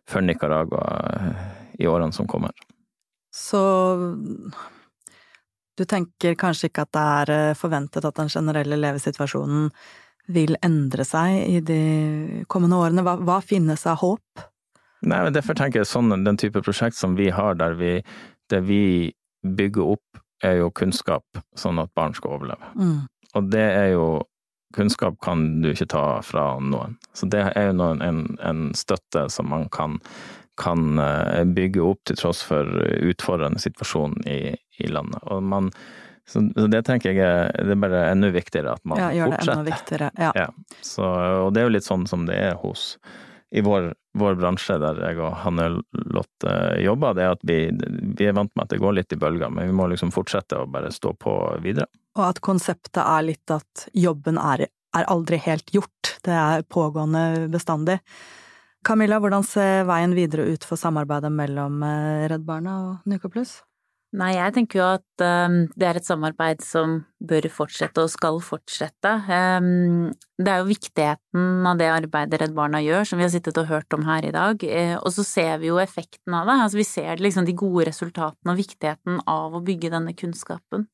for 0.09 0.25
Nicaragua 0.25 0.85
i 1.79 1.89
årene 1.89 2.15
som 2.15 2.29
kommer. 2.29 2.55
Så 3.35 3.61
du 5.75 5.83
tenker 5.83 6.37
kanskje 6.39 6.69
ikke 6.69 6.85
at 6.85 6.95
det 6.95 7.05
er 7.19 7.33
eh, 7.35 7.57
forventet 7.59 8.05
at 8.07 8.15
den 8.15 8.31
generelle 8.31 8.77
levesituasjonen 8.79 9.69
vil 10.31 10.55
endre 10.63 11.03
seg 11.05 11.41
i 11.43 11.59
de 11.61 11.81
kommende 12.49 12.79
årene? 12.79 13.03
Hva, 13.05 13.17
hva 13.19 13.41
finnes 13.43 13.83
av 13.89 13.99
håp? 14.01 14.45
Nei, 15.05 15.23
men 15.25 15.35
Derfor 15.35 15.57
tenker 15.57 15.81
jeg 15.81 15.89
sånn, 15.89 16.13
den 16.25 16.39
type 16.41 16.61
prosjekt 16.65 16.97
som 16.97 17.17
vi 17.19 17.29
har, 17.33 17.57
der 17.59 17.77
vi, 17.79 17.97
det 18.51 18.61
vi 18.67 18.83
bygger 19.45 19.95
opp, 19.95 20.21
er 20.43 20.59
jo 20.59 20.71
kunnskap, 20.75 21.25
sånn 21.57 21.79
at 21.81 21.93
barn 21.97 22.15
skal 22.17 22.37
overleve. 22.37 22.71
Mm. 22.75 23.03
Og 23.35 23.51
det 23.51 23.67
er 23.73 23.91
jo 23.95 24.07
Kunnskap 24.75 25.21
kan 25.23 25.61
du 25.63 25.69
ikke 25.71 25.87
ta 25.87 26.03
fra 26.25 26.57
noen. 26.59 26.97
Så 27.15 27.29
det 27.31 27.45
er 27.55 27.69
jo 27.69 27.75
noen, 27.79 28.01
en, 28.03 28.17
en, 28.43 28.63
støtte 28.75 29.21
som 29.31 29.47
man 29.47 29.69
kan, 29.71 30.01
kan 30.59 30.99
eh, 30.99 31.45
bygge 31.47 31.79
opp 31.85 32.01
til 32.09 32.17
tross 32.19 32.41
for 32.43 32.67
utfordrende 32.99 33.61
situasjon 33.63 34.17
i, 34.27 34.51
i 34.83 34.89
landet. 34.91 35.21
Og 35.31 35.45
man, 35.47 35.69
så, 36.27 36.43
det 36.43 36.81
tenker 36.89 37.13
jeg 37.13 37.23
er, 37.23 37.53
det 37.55 37.77
er 37.77 37.81
bare 37.85 38.03
enda 38.09 38.33
viktigere 38.35 38.75
at 38.75 38.83
man 38.83 38.99
ja, 38.99 39.13
gjør 39.15 39.31
det 39.31 39.39
fortsetter. 39.39 39.61
Enda 39.61 39.69
viktigere, 39.71 40.11
ja. 40.19 40.33
ja. 40.43 40.81
Så, 40.81 41.07
og 41.45 41.53
det 41.55 41.63
er 41.63 41.69
jo 41.69 41.75
litt 41.77 41.87
sånn 41.87 42.03
som 42.11 42.27
det 42.27 42.41
er 42.49 42.59
hos 42.59 42.97
i 43.55 43.61
vår, 43.61 43.93
vår, 44.19 44.35
bransje, 44.35 44.75
der 44.81 44.97
jeg 44.99 45.19
og 45.23 45.37
Hanne 45.45 45.69
Lotte 46.11 46.55
jobber, 46.83 47.15
det 47.15 47.23
er 47.23 47.35
at 47.37 47.43
vi, 47.47 47.59
vi, 47.71 48.25
er 48.27 48.35
vant 48.35 48.51
med 48.51 48.65
at 48.65 48.73
det 48.73 48.81
går 48.83 48.97
litt 48.97 49.15
i 49.15 49.19
bølger, 49.19 49.53
men 49.53 49.69
vi 49.69 49.75
må 49.77 49.87
liksom 49.91 50.11
fortsette 50.11 50.59
å 50.59 50.67
bare 50.67 50.91
stå 50.91 51.13
på 51.15 51.35
videre. 51.63 51.87
Og 52.19 52.25
at 52.27 52.41
konseptet 52.43 52.99
er 52.99 53.23
litt 53.23 53.53
at 53.55 53.85
jobben 53.95 54.39
er, 54.41 54.65
er 54.67 55.07
aldri 55.11 55.39
helt 55.45 55.71
gjort, 55.71 56.17
det 56.27 56.35
er 56.35 56.65
pågående 56.67 57.45
bestandig. 57.53 58.01
Camilla, 58.85 59.21
hvordan 59.23 59.47
ser 59.47 59.87
veien 59.87 60.17
videre 60.17 60.49
ut 60.51 60.67
for 60.67 60.77
samarbeidet 60.77 61.31
mellom 61.33 61.79
eh, 61.87 62.27
Redd 62.29 62.43
Barna 62.45 62.75
og 62.83 63.07
Nycoplus? 63.09 63.61
Nei, 64.15 64.31
jeg 64.37 64.53
tenker 64.55 64.79
jo 64.79 64.85
at 64.95 65.23
um, 65.25 65.55
det 65.75 65.87
er 65.89 65.97
et 65.99 66.07
samarbeid 66.07 66.61
som 66.63 67.01
bør 67.19 67.49
fortsette 67.51 67.99
og 68.05 68.11
skal 68.13 68.39
fortsette. 68.43 69.11
Um, 69.27 70.13
det 70.39 70.53
er 70.53 70.61
jo 70.61 70.69
viktigheten 70.69 71.67
av 71.67 71.81
det 71.81 71.89
arbeidet 71.91 72.39
Redd 72.39 72.55
Barna 72.55 72.79
gjør, 72.83 73.03
som 73.09 73.19
vi 73.19 73.25
har 73.25 73.33
sittet 73.33 73.59
og 73.59 73.67
hørt 73.67 73.97
om 73.97 74.05
her 74.07 74.27
i 74.27 74.31
dag. 74.35 74.63
Uh, 74.63 74.95
og 75.01 75.11
så 75.17 75.25
ser 75.27 75.59
vi 75.59 75.71
jo 75.73 75.81
effekten 75.83 76.37
av 76.37 76.47
det. 76.47 76.57
Altså 76.63 76.79
vi 76.79 76.87
ser 76.87 77.23
liksom 77.23 77.47
de 77.47 77.57
gode 77.59 77.89
resultatene 77.89 78.55
og 78.55 78.61
viktigheten 78.61 79.19
av 79.27 79.57
å 79.57 79.63
bygge 79.65 79.91
denne 79.97 80.15
kunnskapen. 80.15 80.87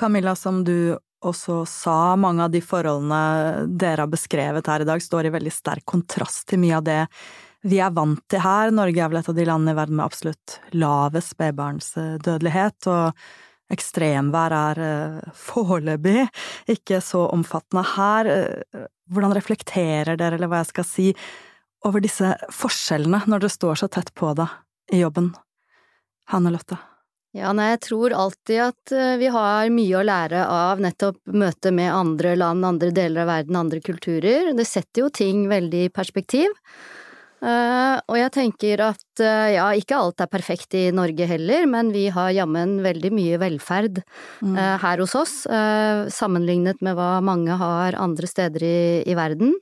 Camilla, 0.00 0.32
som 0.38 0.64
du 0.64 0.96
også 1.22 1.62
sa, 1.68 2.16
mange 2.18 2.48
av 2.48 2.52
de 2.54 2.64
forholdene 2.64 3.68
dere 3.78 4.06
har 4.06 4.10
beskrevet 4.10 4.72
her 4.72 4.82
i 4.82 4.88
dag, 4.88 5.04
står 5.04 5.28
i 5.28 5.36
veldig 5.36 5.52
sterk 5.52 5.84
kontrast 5.86 6.48
til 6.48 6.64
mye 6.64 6.80
av 6.80 6.86
det 6.88 7.00
vi 7.62 7.78
er 7.82 7.94
vant 7.94 8.22
til 8.30 8.42
her. 8.42 8.72
Norge 8.74 9.00
er 9.02 9.10
vel 9.12 9.20
et 9.20 9.30
av 9.30 9.38
de 9.38 9.46
landene 9.48 9.74
i 9.74 9.78
verden 9.78 9.98
med 9.98 10.06
absolutt 10.06 10.58
lavest 10.74 11.34
spedbarnsdødelighet, 11.36 12.88
og 12.90 13.72
ekstremvær 13.72 14.56
er 14.56 14.82
uh, 14.82 15.32
foreløpig 15.38 16.26
ikke 16.74 17.00
så 17.04 17.24
omfattende 17.32 17.86
her. 17.94 18.32
Hvordan 19.12 19.34
reflekterer 19.36 20.18
dere, 20.18 20.36
eller 20.36 20.50
hva 20.50 20.62
jeg 20.62 20.72
skal 20.72 20.88
si, 20.88 21.08
over 21.86 22.02
disse 22.02 22.34
forskjellene 22.54 23.24
når 23.26 23.44
dere 23.44 23.56
står 23.56 23.82
så 23.82 23.90
tett 23.90 24.12
på 24.18 24.34
det 24.38 24.48
i 24.92 25.02
jobben? 25.02 25.32
Hanne 26.30 26.52
Lotte? 26.54 26.78
Ja, 27.32 27.54
nei, 27.56 27.70
jeg 27.70 27.84
tror 27.86 28.12
alltid 28.12 28.58
at 28.60 28.92
uh, 28.92 29.14
vi 29.16 29.30
har 29.32 29.70
mye 29.72 30.00
å 30.00 30.04
lære 30.04 30.42
av 30.44 30.82
nettopp 30.84 31.16
møtet 31.32 31.72
med 31.72 31.88
andre 31.88 32.34
land, 32.36 32.66
andre 32.68 32.90
deler 32.92 33.24
av 33.24 33.30
verden, 33.30 33.56
andre 33.56 33.80
kulturer. 33.80 34.50
Det 34.52 34.66
setter 34.68 35.06
jo 35.06 35.08
ting 35.16 35.46
veldig 35.48 35.86
i 35.86 35.92
perspektiv. 35.94 36.52
Uh, 37.42 37.98
og 38.06 38.14
jeg 38.20 38.30
tenker 38.36 38.80
at 38.86 39.18
uh, 39.18 39.48
ja, 39.50 39.64
ikke 39.74 39.98
alt 39.98 40.22
er 40.22 40.30
perfekt 40.30 40.76
i 40.78 40.84
Norge 40.94 41.26
heller, 41.26 41.66
men 41.66 41.90
vi 41.90 42.04
har 42.14 42.30
jammen 42.36 42.76
veldig 42.84 43.10
mye 43.14 43.40
velferd 43.42 43.98
uh, 43.98 44.76
her 44.78 45.02
hos 45.02 45.16
oss, 45.18 45.34
sammenlignet 46.14 46.78
med 46.86 46.94
hva 46.98 47.16
mange 47.24 47.58
har 47.58 47.98
andre 47.98 48.30
steder 48.30 48.62
i, 48.62 48.78
i 49.10 49.18
verden. 49.18 49.56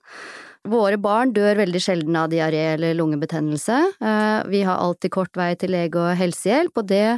Våre 0.68 0.98
barn 1.00 1.30
dør 1.32 1.56
veldig 1.56 1.80
sjelden 1.80 2.16
av 2.20 2.26
diaré 2.28 2.74
eller 2.74 2.92
lungebetennelse. 2.98 3.76
Eh, 3.96 4.40
vi 4.52 4.60
har 4.68 4.76
alltid 4.76 5.12
kort 5.14 5.38
vei 5.40 5.54
til 5.56 5.72
lege 5.72 5.96
og 5.96 6.18
helsehjelp, 6.20 6.76
og 6.76 6.90
det 6.90 7.16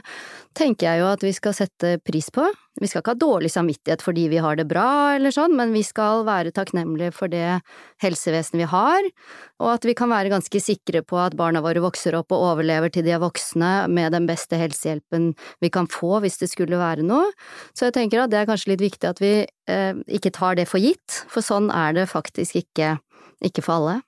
tenker 0.55 0.87
jeg 0.87 1.00
jo 1.00 1.09
at 1.11 1.24
vi 1.26 1.33
skal 1.35 1.57
sette 1.57 1.96
pris 2.07 2.31
på. 2.31 2.44
Vi 2.78 2.87
skal 2.87 3.02
ikke 3.02 3.16
ha 3.16 3.18
dårlig 3.18 3.50
samvittighet 3.50 4.05
fordi 4.07 4.28
vi 4.31 4.38
har 4.40 4.57
det 4.57 4.68
bra 4.70 5.16
eller 5.16 5.35
sånn, 5.35 5.57
men 5.59 5.74
vi 5.74 5.83
skal 5.83 6.22
være 6.28 6.55
takknemlige 6.55 7.11
for 7.18 7.35
det 7.35 7.59
helsevesenet 8.05 8.62
vi 8.62 8.70
har, 8.70 9.11
og 9.59 9.74
at 9.74 9.90
vi 9.90 9.96
kan 9.98 10.14
være 10.14 10.31
ganske 10.31 10.62
sikre 10.62 11.02
på 11.02 11.18
at 11.18 11.35
barna 11.37 11.64
våre 11.66 11.83
vokser 11.83 12.14
opp 12.16 12.31
og 12.31 12.46
overlever 12.55 12.94
til 12.94 13.05
de 13.05 13.16
er 13.16 13.22
voksne 13.26 13.74
med 13.90 14.14
den 14.14 14.31
beste 14.31 14.57
helsehjelpen 14.61 15.33
vi 15.59 15.74
kan 15.74 15.90
få 15.90 16.22
hvis 16.22 16.38
det 16.40 16.52
skulle 16.55 16.78
være 16.78 17.02
noe. 17.02 17.26
Så 17.74 17.90
jeg 17.90 17.98
tenker 17.98 18.22
at 18.22 18.31
det 18.31 18.44
er 18.44 18.52
kanskje 18.55 18.76
litt 18.76 18.87
viktig 18.87 19.11
at 19.11 19.20
vi 19.20 19.40
eh, 19.42 19.94
ikke 20.07 20.31
tar 20.31 20.62
det 20.62 20.70
for 20.70 20.78
gitt, 20.78 21.24
for 21.26 21.42
sånn 21.42 21.72
er 21.74 21.98
det 21.98 22.12
faktisk 22.14 22.62
ikke 22.62 23.00
ikke 23.44 23.64
for 23.64 23.81
alle. 23.81 23.98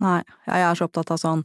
Nei, 0.00 0.22
jeg 0.46 0.64
er 0.64 0.78
så 0.78 0.88
opptatt 0.88 1.12
av 1.12 1.20
sånn 1.20 1.44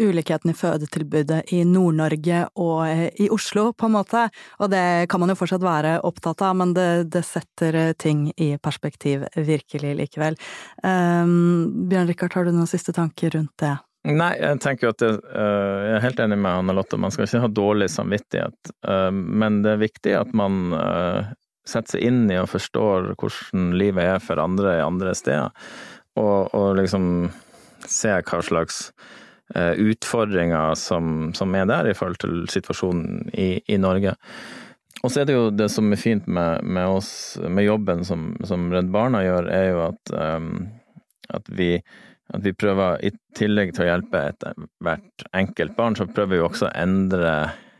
ulikheten 0.00 0.50
i 0.50 0.56
fødetilbudet 0.56 1.52
i 1.52 1.62
Nord-Norge 1.68 2.46
og 2.60 2.80
eh, 2.88 3.08
i 3.22 3.28
Oslo, 3.32 3.70
på 3.76 3.88
en 3.88 3.96
måte, 3.96 4.26
og 4.58 4.72
det 4.72 5.08
kan 5.12 5.22
man 5.22 5.32
jo 5.32 5.38
fortsatt 5.38 5.64
være 5.64 5.98
opptatt 6.08 6.42
av, 6.44 6.56
men 6.58 6.74
det, 6.76 6.88
det 7.12 7.24
setter 7.28 7.78
eh, 7.78 7.92
ting 7.98 8.28
i 8.36 8.54
perspektiv 8.62 9.26
virkelig 9.36 9.94
likevel. 10.00 10.38
Um, 10.82 11.88
Bjørn 11.90 12.10
Rikard, 12.10 12.36
har 12.36 12.48
du 12.48 12.54
noen 12.54 12.70
siste 12.70 12.94
tanker 12.96 13.34
rundt 13.36 13.54
det? 13.62 13.76
Nei, 14.08 14.32
jeg 14.40 14.58
tenker 14.64 14.88
jo 14.88 14.94
at 14.96 15.02
det, 15.04 15.12
uh, 15.30 15.78
jeg 15.86 15.94
er 15.98 16.04
helt 16.08 16.24
enig 16.24 16.40
med 16.40 16.64
Anne 16.64 16.74
Lotte, 16.74 16.98
man 16.98 17.14
skal 17.14 17.28
ikke 17.28 17.44
ha 17.44 17.52
dårlig 17.52 17.92
samvittighet, 17.92 18.74
uh, 18.88 19.12
men 19.12 19.62
det 19.62 19.76
er 19.76 19.84
viktig 19.84 20.16
at 20.18 20.32
man 20.34 20.74
uh, 20.74 21.30
setter 21.68 21.98
seg 21.98 22.08
inn 22.08 22.24
i 22.32 22.40
og 22.40 22.50
forstår 22.50 23.12
hvordan 23.14 23.70
livet 23.78 24.16
er 24.16 24.24
for 24.24 24.42
andre 24.42 24.80
i 24.80 24.82
andre 24.82 25.14
steder 25.14 25.52
og, 26.20 26.52
og 26.54 26.76
liksom 26.78 27.06
se 27.88 28.12
hva 28.14 28.40
slags 28.44 28.82
uh, 29.56 29.72
utfordringer 29.80 30.76
som, 30.78 31.32
som, 31.36 31.54
er 31.54 31.68
der 31.70 31.90
i 31.90 31.96
forhold 31.96 32.20
til 32.22 32.44
situasjonen 32.52 33.32
i, 33.32 33.56
i 33.66 33.78
Norge. 33.80 34.14
Og 35.02 35.10
så 35.10 35.22
er 35.22 35.28
det 35.28 35.34
jo 35.34 35.50
det 35.50 35.68
som 35.72 35.90
er 35.92 35.98
fint 36.00 36.28
med, 36.30 36.62
med 36.62 36.98
oss, 37.00 37.10
med 37.42 37.66
jobben 37.66 38.04
som, 38.06 38.30
som, 38.46 38.68
Redd 38.72 38.92
Barna 38.94 39.24
gjør, 39.24 39.50
er 39.50 39.66
jo 39.72 39.82
at, 39.88 40.14
um, 40.14 40.52
at, 41.32 41.48
vi, 41.50 41.72
at 42.30 42.44
vi 42.44 42.54
prøver, 42.54 43.00
i 43.02 43.10
tillegg 43.38 43.74
til 43.74 43.86
å 43.86 43.90
hjelpe 43.90 44.22
et, 44.30 44.48
hvert 44.84 45.26
enkelt 45.34 45.74
barn, 45.78 45.98
så 45.98 46.06
prøver 46.06 46.36
vi 46.36 46.46
også 46.46 46.68
å 46.68 46.74
endre 46.84 47.34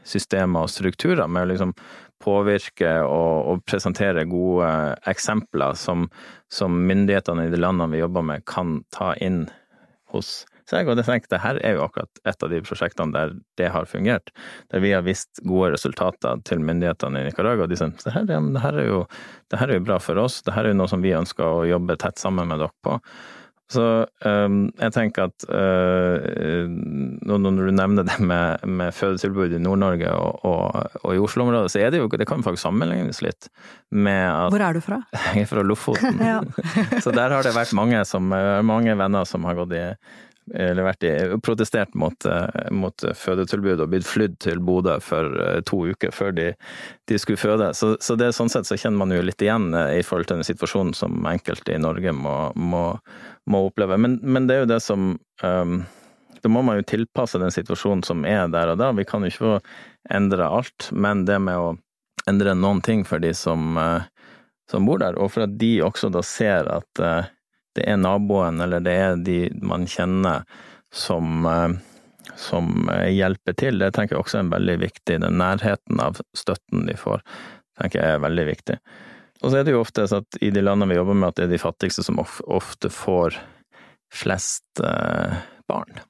systemer 0.09 0.67
og 0.67 0.73
strukturer 0.73 1.29
med 1.31 1.47
å 1.47 1.53
liksom 1.53 1.77
påvirke 2.23 2.93
og, 3.05 3.51
og 3.51 3.65
presentere 3.69 4.25
gode 4.31 4.69
eksempler 5.11 5.77
som, 5.79 6.07
som, 6.53 6.79
myndighetene 6.89 7.49
i 7.49 7.53
de 7.53 7.61
landene 7.61 7.91
vi 7.93 8.03
jobber 8.03 8.25
med, 8.27 8.47
kan 8.49 8.81
ta 8.95 9.13
inn 9.21 9.45
hos 10.13 10.43
seg. 10.69 10.89
Og 10.89 10.99
det 10.99 11.07
tenker 11.09 11.35
jeg, 11.35 11.43
her 11.43 11.61
er 11.65 11.77
jo 11.77 11.85
akkurat 11.87 12.23
et 12.29 12.47
av 12.47 12.53
de 12.53 12.63
prosjektene 12.65 13.15
der 13.15 13.37
det 13.61 13.71
har 13.75 13.89
fungert. 13.91 14.33
Der 14.73 14.85
vi 14.85 14.95
har 14.95 15.05
vist 15.07 15.43
gode 15.49 15.75
resultater 15.77 16.41
til 16.49 16.63
myndighetene 16.65 17.23
i 17.23 17.29
Nicaragua. 17.29 17.67
Og 17.67 17.73
de 17.73 17.79
sier 17.81 17.95
det 17.99 18.15
her, 18.17 18.27
det 18.29 18.39
er 18.39 18.83
jo, 18.89 19.05
det 19.53 19.61
her 19.61 19.73
er 19.73 19.81
jo 19.81 19.87
bra 19.91 20.01
for 20.03 20.21
oss, 20.23 20.41
det 20.47 20.57
her 20.57 20.69
er 20.69 20.75
jo 20.75 20.81
noe 20.83 20.91
som 20.91 21.05
vi 21.05 21.15
ønsker 21.17 21.47
å 21.47 21.69
jobbe 21.69 21.99
tett 22.01 22.23
sammen 22.23 22.51
med 22.51 22.63
dere 22.63 22.75
på. 22.85 22.99
Så 23.73 23.85
um, 24.27 24.57
jeg 24.77 24.95
tenker 24.95 25.31
at 25.31 25.47
uh, 25.49 26.67
når 27.29 27.59
du 27.59 27.71
nevner 27.73 28.07
det 28.07 28.19
med, 28.21 28.65
med 28.69 28.93
fødetilbud 28.97 29.57
i 29.57 29.61
Nord-Norge 29.63 30.11
og, 30.13 30.45
og, 30.49 30.99
og, 31.03 31.11
i 31.15 31.23
Oslo-området, 31.23 31.73
så 31.73 31.81
er 31.81 31.95
det 31.95 32.03
jo 32.03 32.11
Det 32.13 32.29
kan 32.29 32.45
faktisk 32.45 32.67
sammenlignes 32.67 33.23
litt 33.25 33.49
med 33.91 34.27
at 34.29 34.53
Hvor 34.53 34.67
er 34.67 34.77
du 34.77 34.83
fra? 34.85 35.01
Jeg 35.33 35.47
er 35.47 35.49
fra 35.51 35.65
Lofoten. 35.65 36.21
så 37.05 37.15
der 37.15 37.33
har 37.33 37.47
det 37.47 37.55
vært 37.57 37.73
mange, 37.79 38.05
som, 38.09 38.29
mange 38.67 38.99
venner 38.99 39.29
som 39.29 39.49
har 39.49 39.57
gått 39.63 39.75
i 39.79 39.87
eller 40.51 40.87
vært 40.87 41.05
i, 41.07 41.13
protestert 41.45 41.95
mot, 41.99 42.27
eh, 42.27 42.71
mot 42.75 43.05
fødetilbud 43.17 43.81
og 43.83 43.93
blitt 43.93 44.09
flydd 44.09 44.39
til 44.43 44.61
Bodø 44.65 44.97
for 45.05 45.39
eh, 45.39 45.61
to 45.69 45.85
uker 45.93 46.15
før 46.15 46.35
de, 46.35 46.49
de 47.09 47.19
skulle 47.21 47.41
føde. 47.41 47.71
Så, 47.79 47.95
så, 48.03 48.17
det, 48.19 48.33
sånn 48.35 48.51
sett 48.53 48.67
så 48.67 48.79
kjenner 48.79 49.05
man 49.05 49.15
jo 49.15 49.23
litt 49.23 49.43
igjen 49.43 49.71
eh, 49.79 50.01
i 50.01 50.05
forhold 50.07 50.29
til 50.29 50.41
den 50.41 50.49
situasjonen 50.49 50.95
som 50.99 51.23
enkelte 51.31 51.77
i 51.77 51.83
Norge 51.83 52.15
må, 52.17 52.37
må, 52.59 52.85
må 53.51 53.65
oppleve. 53.69 53.99
Men, 54.03 54.19
men, 54.23 54.49
det 54.49 54.57
er 54.57 54.65
jo 54.65 54.73
det 54.75 54.81
som 54.83 55.13
um, 55.43 55.77
Da 56.43 56.51
må 56.51 56.65
man 56.67 56.81
jo 56.81 56.89
tilpasse 56.91 57.39
den 57.39 57.55
situasjonen 57.55 58.03
som 58.07 58.27
er 58.27 58.49
der 58.51 58.73
og 58.73 58.81
da. 58.83 58.91
Vi 58.99 59.07
kan 59.07 59.23
jo 59.23 59.31
ikke 59.31 59.61
endre 60.11 60.49
alt, 60.51 60.91
men 60.91 61.23
det 61.29 61.39
med 61.39 61.55
å 61.61 61.77
endre 62.27 62.57
noen 62.59 62.83
ting 62.83 63.07
for 63.07 63.23
de 63.23 63.31
som, 63.35 63.79
som 64.71 64.87
bor 64.87 64.99
der, 64.99 65.15
og 65.19 65.31
for 65.35 65.47
at 65.47 65.55
de 65.59 65.71
også 65.83 66.11
da 66.15 66.23
ser 66.27 66.67
at 66.71 67.03
det 67.79 67.87
er 67.89 68.01
naboen 68.01 68.61
eller 68.65 68.85
det 68.85 68.97
er 68.99 69.23
de 69.25 69.39
man 69.65 69.87
kjenner 69.89 70.45
som, 70.93 71.47
eh, 71.47 72.35
som 72.37 72.91
hjelper 72.91 73.57
til. 73.59 73.81
Det 73.81 73.93
tenker 73.97 74.17
jeg 74.17 74.25
også 74.25 74.43
er 74.43 74.53
veldig 74.53 74.77
viktig. 74.83 75.21
Den 75.25 75.41
nærheten 75.41 76.03
av 76.03 76.21
støtten 76.37 76.87
de 76.89 76.99
får, 76.99 77.25
tenker 77.81 78.03
jeg 78.03 78.19
er 78.19 78.27
veldig 78.27 78.47
viktig. 78.51 78.79
Og 79.43 79.51
så 79.51 79.59
er 79.59 79.67
det 79.67 79.75
jo 79.75 79.83
ofte 79.83 80.07
sånn 80.07 80.23
at 80.23 80.39
i 80.45 80.53
de 80.55 80.63
landene 80.63 80.93
vi 80.93 81.01
jobber 81.01 81.19
med, 81.19 81.33
at 81.33 81.41
det 81.41 81.49
er 81.49 81.55
de 81.57 81.63
fattigste 81.63 82.05
som 82.07 82.21
ofte 82.23 82.93
får 82.93 83.41
flest 84.13 84.83
eh, 84.85 85.41
barn. 85.71 86.03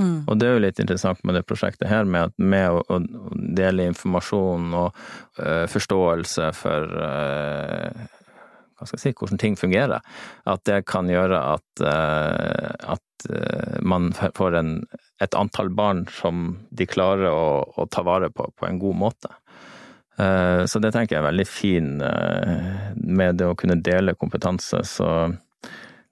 Mm. 0.00 0.24
Og 0.26 0.38
det 0.38 0.48
er 0.48 0.56
jo 0.56 0.64
litt 0.64 0.80
interessant 0.82 1.20
med 1.24 1.38
det 1.38 1.44
prosjektet 1.46 1.88
her, 1.88 2.04
med, 2.04 2.30
at, 2.30 2.34
med 2.42 2.74
å, 2.74 2.82
å, 2.90 2.98
dele 3.54 3.86
informasjon 3.92 4.72
og 4.74 4.96
uh, 5.38 5.64
forståelse 5.70 6.48
for 6.58 6.96
uh, 6.98 8.06
hva 8.84 8.90
skal 8.90 9.00
jeg 9.00 9.14
si, 9.14 9.18
hvordan 9.18 9.40
ting 9.40 9.56
fungerer. 9.58 10.04
At 10.50 10.64
det 10.68 10.84
kan 10.90 11.08
gjøre 11.10 11.40
at, 11.54 11.84
uh, 11.84 12.94
at 12.96 13.28
uh, 13.30 13.78
man 13.82 14.12
får 14.14 14.58
en, 14.60 14.74
et 15.24 15.38
antall 15.38 15.72
barn 15.74 16.04
som 16.12 16.58
de 16.70 16.88
klarer 16.88 17.30
å, 17.30 17.64
å 17.64 17.88
ta 17.90 18.04
vare 18.06 18.30
på 18.30 18.50
på 18.54 18.68
en 18.68 18.80
god 18.82 19.00
måte. 19.06 19.32
Uh, 20.20 20.62
så 20.70 20.78
det 20.78 20.92
tenker 20.94 21.16
jeg 21.16 21.22
er 21.24 21.30
veldig 21.30 21.48
fin 21.48 21.96
med 21.98 23.40
det 23.40 23.48
å 23.50 23.56
kunne 23.58 23.80
dele 23.82 24.14
kompetanse, 24.14 24.84
så, 24.86 25.08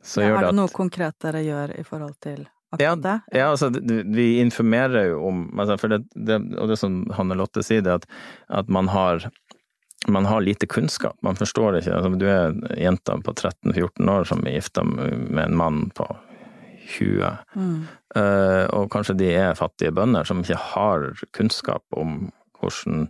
så 0.03 0.25
ja, 0.25 0.33
gjør 0.33 0.41
det 0.41 0.41
at 0.41 0.49
Er 0.49 0.51
det 0.51 0.59
noe 0.59 0.75
konkret 0.75 1.21
dere 1.23 1.45
gjør 1.47 1.77
i 1.79 1.87
forhold 1.87 2.19
til 2.25 2.43
akkurat 2.73 3.03
det? 3.03 3.39
Ja, 3.39 3.51
altså 3.51 3.71
vi 4.05 4.41
informerer 4.41 5.11
jo 5.13 5.23
om 5.29 5.61
altså, 5.61 5.77
det, 5.89 6.03
det, 6.15 6.41
Og 6.59 6.69
det 6.69 6.79
som 6.81 7.03
Hanne 7.13 7.37
Lotte 7.39 7.65
sier, 7.65 7.85
det 7.85 8.01
at, 8.01 8.09
at 8.49 8.69
man 8.73 8.89
har 8.93 9.29
man 10.09 10.27
har 10.27 10.41
lite 10.41 10.67
kunnskap. 10.67 11.17
Man 11.23 11.37
forstår 11.37 11.73
det 11.73 11.83
ikke. 11.85 11.95
Altså, 11.97 12.11
du 12.19 12.27
er 12.27 12.79
jenta 12.81 13.17
på 13.23 13.35
13-14 13.35 14.11
år 14.11 14.29
som 14.29 14.45
er 14.47 14.57
gifta 14.57 14.85
med 14.85 15.43
en 15.45 15.57
mann 15.57 15.83
på 15.95 16.07
20. 16.99 17.37
Mm. 17.55 17.83
Uh, 18.17 18.65
og 18.77 18.91
kanskje 18.93 19.17
de 19.21 19.33
er 19.35 19.59
fattige 19.59 19.95
bønder 19.95 20.27
som 20.29 20.43
ikke 20.43 20.61
har 20.75 21.13
kunnskap 21.37 21.85
om 21.97 22.31
hvordan 22.61 23.07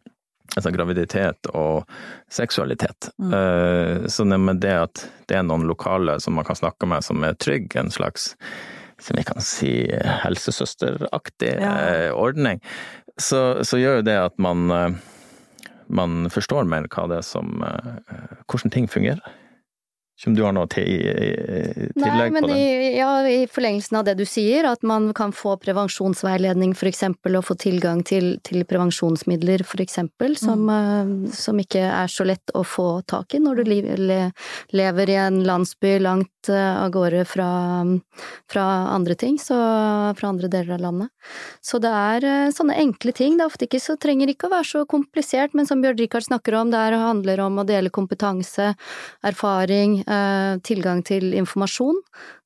altså 0.53 0.73
graviditet 0.75 1.49
og 1.57 1.89
seksualitet. 2.33 3.09
Mm. 3.17 3.33
Uh, 3.33 4.07
så 4.07 4.27
med 4.29 4.61
det 4.63 4.77
at 4.77 5.07
det 5.29 5.39
er 5.39 5.47
noen 5.49 5.67
lokale 5.69 6.19
som 6.21 6.37
man 6.37 6.47
kan 6.47 6.59
snakke 6.59 6.89
med 6.89 7.05
som 7.05 7.25
er 7.25 7.39
trygge, 7.41 7.81
en 7.81 7.93
slags 7.93 8.35
som 9.03 9.17
vi 9.19 9.25
kan 9.27 9.43
si 9.43 9.73
helsesøsteraktig 10.23 11.57
ja. 11.57 11.73
uh, 11.73 12.11
ordning, 12.15 12.61
så, 13.19 13.65
så, 13.65 13.81
gjør 13.81 13.99
jo 14.01 14.05
det 14.07 14.19
at 14.29 14.39
man 14.41 14.71
man 15.93 16.27
forstår 16.33 16.69
mer 16.69 16.89
hva 16.93 17.07
det 17.11 17.21
er 17.21 17.27
som 17.27 17.63
eh, 17.67 18.37
Hvordan 18.51 18.75
ting 18.75 18.91
fungerer. 18.91 19.23
Ikke 20.23 20.29
om 20.29 20.35
du 20.37 20.43
har 20.45 20.53
noe 20.55 20.69
til, 20.71 20.87
tillegg 21.97 21.97
Nei, 21.99 22.27
men 22.31 22.45
på 22.45 22.49
det? 22.53 22.57
I, 22.61 22.91
ja, 22.95 23.09
i 23.27 23.39
forlengelsen 23.51 23.97
av 23.99 24.05
det 24.07 24.13
du 24.21 24.27
sier, 24.29 24.69
at 24.69 24.85
man 24.87 25.09
kan 25.19 25.33
få 25.35 25.57
prevensjonsveiledning 25.59 26.77
for 26.79 26.91
eksempel, 26.91 27.39
og 27.41 27.47
få 27.49 27.57
tilgang 27.59 28.05
til, 28.07 28.37
til 28.47 28.63
prevensjonsmidler 28.69 29.65
for 29.67 29.83
eksempel, 29.83 30.37
som, 30.39 30.69
mm. 30.69 31.25
uh, 31.27 31.33
som, 31.35 31.59
ikke 31.59 31.83
er 31.89 32.13
så 32.13 32.29
lett 32.29 32.55
å 32.55 32.63
få 32.63 33.01
tak 33.09 33.35
i 33.35 33.43
når 33.43 33.65
du 33.65 33.73
le, 33.73 34.21
lever 34.77 35.11
i 35.11 35.19
en 35.25 35.41
landsby 35.49 35.97
langt 36.05 36.42
uh, 36.51 36.83
av 36.83 36.91
gårde 36.95 37.25
fra, 37.29 37.49
fra, 38.51 38.67
andre 38.95 39.15
ting, 39.19 39.39
så, 39.39 39.59
fra 40.19 40.33
andre 40.33 40.51
deler 40.53 40.77
av 40.79 40.85
landet. 40.87 41.13
Så 41.63 41.79
det 41.83 41.93
er 41.93 42.27
uh, 42.27 42.53
sånne 42.55 42.79
enkle 42.83 43.15
ting. 43.17 43.37
Det 43.39 43.47
er 43.47 43.53
ofte 43.53 43.69
ikke 43.69 43.83
så, 43.83 43.99
trenger 44.01 44.33
ikke 44.33 44.49
å 44.51 44.55
være 44.55 44.71
så 44.73 44.85
komplisert, 44.89 45.55
men 45.55 45.69
som 45.69 45.83
Bjørn 45.85 46.01
Rikard 46.01 46.27
snakker 46.27 46.59
om, 46.59 46.73
det 46.73 46.83
handler 46.93 47.45
om 47.47 47.61
å 47.61 47.69
dele 47.69 47.93
kompetanse, 47.93 48.73
erfaring, 49.27 50.01
Eh, 50.13 50.59
tilgang 50.67 51.03
til 51.07 51.33
informasjon 51.39 51.99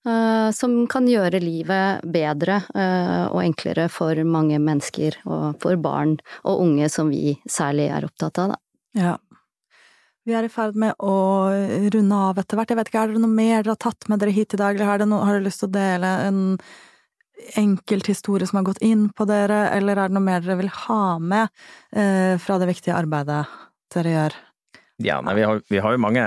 eh, 0.07 0.49
som 0.55 0.75
kan 0.91 1.07
gjøre 1.09 1.41
livet 1.43 2.05
bedre 2.15 2.61
eh, 2.75 3.27
og 3.31 3.43
enklere 3.43 3.89
for 3.93 4.19
mange 4.29 4.61
mennesker, 4.63 5.19
og 5.27 5.57
for 5.63 5.79
barn 5.81 6.17
og 6.45 6.63
unge 6.67 6.91
som 6.93 7.11
vi 7.13 7.37
særlig 7.51 7.89
er 7.95 8.09
opptatt 8.09 8.43
av, 8.43 8.55
da. 8.55 8.61
Ja. 8.97 9.15
Vi 10.27 10.35
er 10.35 10.47
i 10.47 10.51
ferd 10.51 10.75
med 10.79 10.97
å 10.99 11.15
runde 11.95 12.19
av 12.19 12.41
etter 12.43 12.59
hvert. 12.59 12.73
Jeg 12.73 12.81
vet 12.81 12.89
ikke, 12.91 13.05
Er 13.05 13.15
det 13.15 13.23
noe 13.23 13.31
mer 13.31 13.63
dere 13.63 13.77
har 13.77 13.83
tatt 13.85 14.09
med 14.11 14.19
dere 14.19 14.35
hit 14.35 14.57
i 14.57 14.59
dag, 14.59 14.75
eller 14.75 14.91
har, 14.91 15.05
noe, 15.07 15.23
har 15.23 15.39
dere 15.39 15.47
lyst 15.47 15.63
til 15.63 15.71
å 15.71 15.77
dele 15.77 16.11
en 16.27 16.41
enkelt 17.61 18.09
historie 18.11 18.49
som 18.49 18.59
har 18.59 18.67
gått 18.67 18.83
inn 18.83 19.09
på 19.15 19.27
dere, 19.29 19.69
eller 19.77 20.01
er 20.01 20.11
det 20.11 20.17
noe 20.17 20.27
mer 20.27 20.43
dere 20.43 20.59
vil 20.59 20.73
ha 20.87 21.19
med 21.23 21.47
eh, 21.95 22.35
fra 22.43 22.59
det 22.59 22.71
viktige 22.73 22.97
arbeidet 22.97 23.45
dere 23.95 24.15
gjør? 24.17 24.37
Ja, 25.05 25.21
nei, 25.21 25.37
vi 25.37 25.45
har, 25.45 25.61
vi 25.69 25.81
har 25.85 25.95
jo 25.95 26.01
mange 26.01 26.25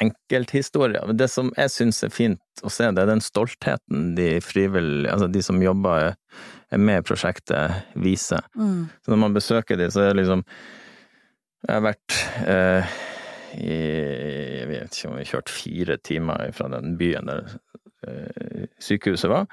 enkelthistorier. 0.00 1.12
Det 1.12 1.28
som 1.28 1.50
jeg 1.58 1.72
syns 1.74 2.00
er 2.06 2.14
fint 2.14 2.64
å 2.64 2.70
se, 2.72 2.88
det 2.94 3.02
er 3.02 3.10
den 3.10 3.22
stoltheten 3.24 4.14
de 4.16 4.30
frivillige, 4.44 5.10
altså 5.12 5.28
de 5.28 5.42
som 5.44 5.60
jobber 5.60 6.14
er 6.70 6.80
med 6.80 7.04
prosjektet, 7.04 7.82
viser. 7.98 8.46
Mm. 8.54 8.86
Så 9.02 9.12
når 9.12 9.22
man 9.26 9.36
besøker 9.36 9.80
de, 9.80 9.90
så 9.90 10.06
er 10.06 10.12
det 10.12 10.22
liksom 10.22 10.46
Jeg 11.60 11.74
har 11.76 11.82
vært 11.84 12.14
eh, 12.48 12.92
i 13.58 13.76
Jeg 14.60 14.68
vet 14.70 14.96
ikke 14.96 15.10
om 15.10 15.18
vi 15.18 15.24
har 15.24 15.30
kjørt 15.34 15.52
fire 15.52 15.96
timer 16.06 16.50
fra 16.56 16.70
den 16.72 16.96
byen 17.00 17.30
der 17.30 17.54
eh, 18.06 18.66
sykehuset 18.82 19.30
var, 19.32 19.48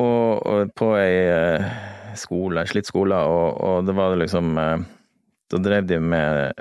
og, 0.00 0.42
og 0.46 0.72
på 0.78 0.92
ei 1.00 1.16
eh, 1.28 1.70
skole, 2.18 2.66
slitt 2.68 2.88
skole, 2.88 3.16
og, 3.16 3.62
og 3.62 3.88
det 3.88 3.96
var 3.96 4.18
liksom 4.20 4.52
eh, 4.60 4.84
da 5.52 5.60
drev 5.60 5.84
de 5.84 5.98
med 6.00 6.60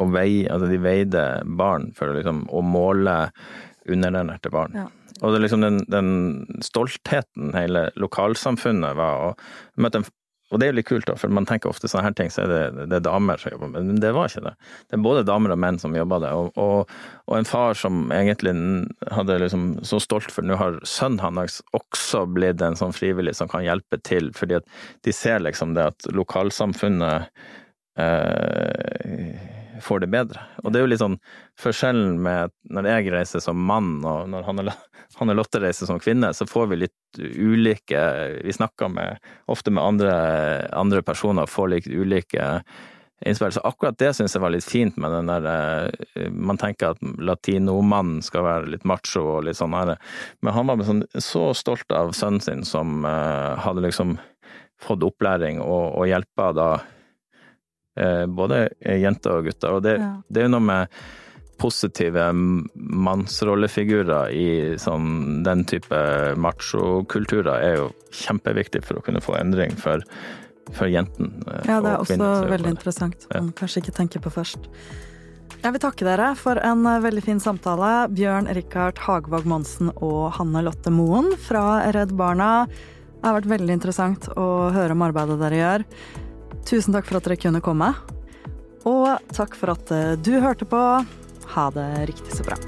å 0.00 0.06
veie 0.08 0.46
Altså, 0.48 0.70
de 0.70 0.78
veide 0.80 1.24
barn 1.44 1.90
for 1.92 2.14
liksom, 2.16 2.46
å 2.48 2.62
måle 2.64 3.16
underernærte 3.86 4.48
barn. 4.54 4.72
Ja. 4.72 4.86
Og 5.24 5.32
det 5.32 5.42
liksom 5.44 5.62
den, 5.64 5.80
den, 5.88 6.10
stoltheten 6.64 7.54
hele 7.56 7.88
lokalsamfunnet 7.96 8.96
var 8.98 9.22
å 9.30 9.30
møte 9.80 10.02
en 10.02 10.08
og 10.52 10.60
det 10.60 10.66
er 10.66 10.70
jo 10.70 10.76
litt 10.78 10.86
kult, 10.86 11.06
da, 11.08 11.16
for 11.18 11.32
man 11.34 11.46
tenker 11.48 11.72
ofte 11.72 11.88
sånne 11.90 12.06
her 12.06 12.14
ting, 12.14 12.28
så 12.30 12.44
er 12.44 12.52
det, 12.52 12.86
det 12.92 13.00
er 13.00 13.06
damer 13.08 13.40
som 13.42 13.50
jobber 13.50 13.72
med 13.72 13.80
det, 13.80 13.86
men 13.88 13.98
det 14.02 14.12
var 14.14 14.30
ikke 14.30 14.44
det. 14.44 14.52
Det 14.86 14.94
er 14.94 15.02
både 15.02 15.24
damer 15.26 15.54
og 15.54 15.58
menn 15.64 15.80
som 15.82 15.96
jobber 15.96 16.22
det, 16.22 16.30
og, 16.38 16.52
og, 16.62 16.92
og, 17.24 17.34
en 17.34 17.48
far 17.48 17.74
som 17.78 18.12
egentlig 18.14 18.54
hadde 19.16 19.40
liksom 19.42 19.66
så 19.86 19.98
stolt 20.02 20.30
for 20.30 20.46
Nå 20.46 20.58
har 20.60 20.78
sønnen 20.86 21.18
hans 21.24 21.58
også 21.74 22.22
blitt 22.30 22.62
en 22.62 22.78
sånn 22.78 22.94
frivillig 22.94 23.34
som 23.38 23.50
kan 23.50 23.66
hjelpe 23.66 23.98
til, 24.06 24.30
fordi 24.38 24.60
at 24.60 24.70
de 25.06 25.14
ser 25.14 25.42
liksom 25.42 25.74
det 25.74 25.88
at 25.90 26.10
lokalsamfunnet 26.14 27.26
eh, 27.98 29.56
får 29.82 30.00
det 30.00 30.10
bedre. 30.12 30.42
Og 30.64 30.72
det 30.72 30.80
er 30.80 30.84
jo 30.84 30.90
litt 30.90 31.02
sånn 31.02 31.18
forskjellen 31.60 32.18
med 32.22 32.52
når 32.72 32.90
jeg 32.90 33.12
reiser 33.14 33.42
som 33.44 33.60
mann 33.68 33.98
og 34.06 34.26
når 34.32 34.48
Hanne, 34.48 35.36
Lotte 35.38 35.62
reiser 35.62 35.88
som 35.88 36.00
kvinne, 36.02 36.32
så 36.34 36.46
får 36.48 36.70
vi 36.72 36.82
litt 36.84 37.18
ulike 37.18 38.02
Vi 38.44 38.52
snakker 38.52 38.90
med, 38.92 39.22
ofte 39.48 39.72
med 39.72 39.84
andre, 39.84 40.12
andre 40.76 41.02
personer 41.06 41.46
og 41.46 41.52
får 41.52 41.72
litt 41.72 41.88
ulike 41.88 42.48
innspill. 43.24 43.54
Så 43.54 43.64
akkurat 43.64 43.98
det 43.98 44.12
syns 44.16 44.36
jeg 44.36 44.44
var 44.44 44.52
litt 44.52 44.66
fint 44.68 44.98
med 45.00 45.14
den 45.14 45.30
der 45.30 45.46
eh, 45.48 46.28
Man 46.32 46.60
tenker 46.60 46.92
at 46.92 47.00
latinomannen 47.02 48.20
skal 48.24 48.44
være 48.44 48.74
litt 48.74 48.84
macho 48.88 49.24
og 49.38 49.46
litt 49.48 49.60
sånn 49.60 49.76
her, 49.76 49.96
men 50.44 50.56
han 50.56 50.68
var 50.68 50.84
sånn, 50.84 51.06
så 51.14 51.48
stolt 51.56 51.92
av 51.94 52.12
sønnen 52.16 52.44
sin 52.44 52.66
som 52.68 53.06
uh, 53.06 53.56
hadde 53.62 53.86
liksom 53.86 54.18
fått 54.82 55.06
opplæring 55.06 55.62
og, 55.64 55.96
og 55.96 56.10
hjelpa 56.10 56.50
da 56.52 56.68
Eh, 56.78 56.95
både 58.28 58.66
jenter 59.00 59.38
og 59.38 59.46
gutter. 59.48 59.76
Og 59.78 59.84
det, 59.86 59.94
ja. 60.02 60.10
det 60.28 60.42
er 60.42 60.46
jo 60.48 60.52
noe 60.52 60.66
med 60.66 60.98
positive 61.56 62.28
mannsrollefigurer 62.74 64.32
i 64.36 64.48
sånn, 64.80 65.42
den 65.46 65.64
type 65.68 65.98
machokulturer 66.40 67.54
er 67.56 67.78
jo 67.80 67.86
kjempeviktig 68.12 68.84
for 68.84 69.00
å 69.00 69.04
kunne 69.04 69.22
få 69.24 69.38
endring 69.40 69.72
for, 69.80 70.04
for 70.76 70.90
jentene. 70.90 71.32
Eh, 71.46 71.70
ja, 71.70 71.80
det 71.84 71.94
er 71.94 72.02
også 72.02 72.30
veldig 72.52 72.72
interessant. 72.76 73.28
Man 73.32 73.52
kanskje 73.56 73.84
ikke 73.84 73.96
tenker 74.02 74.24
på 74.24 74.34
først. 74.34 74.68
Jeg 75.62 75.72
vil 75.72 75.82
takke 75.82 76.06
dere 76.06 76.34
for 76.38 76.60
en 76.60 76.84
eh, 76.90 77.00
veldig 77.04 77.24
fin 77.24 77.40
samtale. 77.42 77.94
Bjørn 78.12 78.52
Rikard 78.56 79.00
Hagvåg 79.06 79.48
Monsen 79.48 79.90
og 79.96 80.36
Hanne 80.36 80.64
Lotte 80.66 80.92
Moen 80.92 81.32
fra 81.40 81.86
Redd 81.96 82.12
Barna. 82.18 82.68
Det 83.16 83.24
har 83.24 83.40
vært 83.40 83.52
veldig 83.56 83.80
interessant 83.80 84.28
å 84.36 84.68
høre 84.76 84.92
om 84.94 85.08
arbeidet 85.08 85.40
dere 85.40 85.62
gjør. 85.62 85.88
Tusen 86.66 86.96
takk 86.96 87.06
for 87.06 87.20
at 87.20 87.28
dere 87.28 87.38
kunne 87.38 87.62
komme. 87.62 87.92
Og 88.86 89.06
takk 89.34 89.54
for 89.58 89.74
at 89.76 89.90
eh, 89.94 90.14
du 90.18 90.34
hørte 90.42 90.66
på. 90.66 90.82
Ha 91.54 91.70
det 91.74 91.90
riktig 92.10 92.34
så 92.34 92.46
bra. 92.46 92.58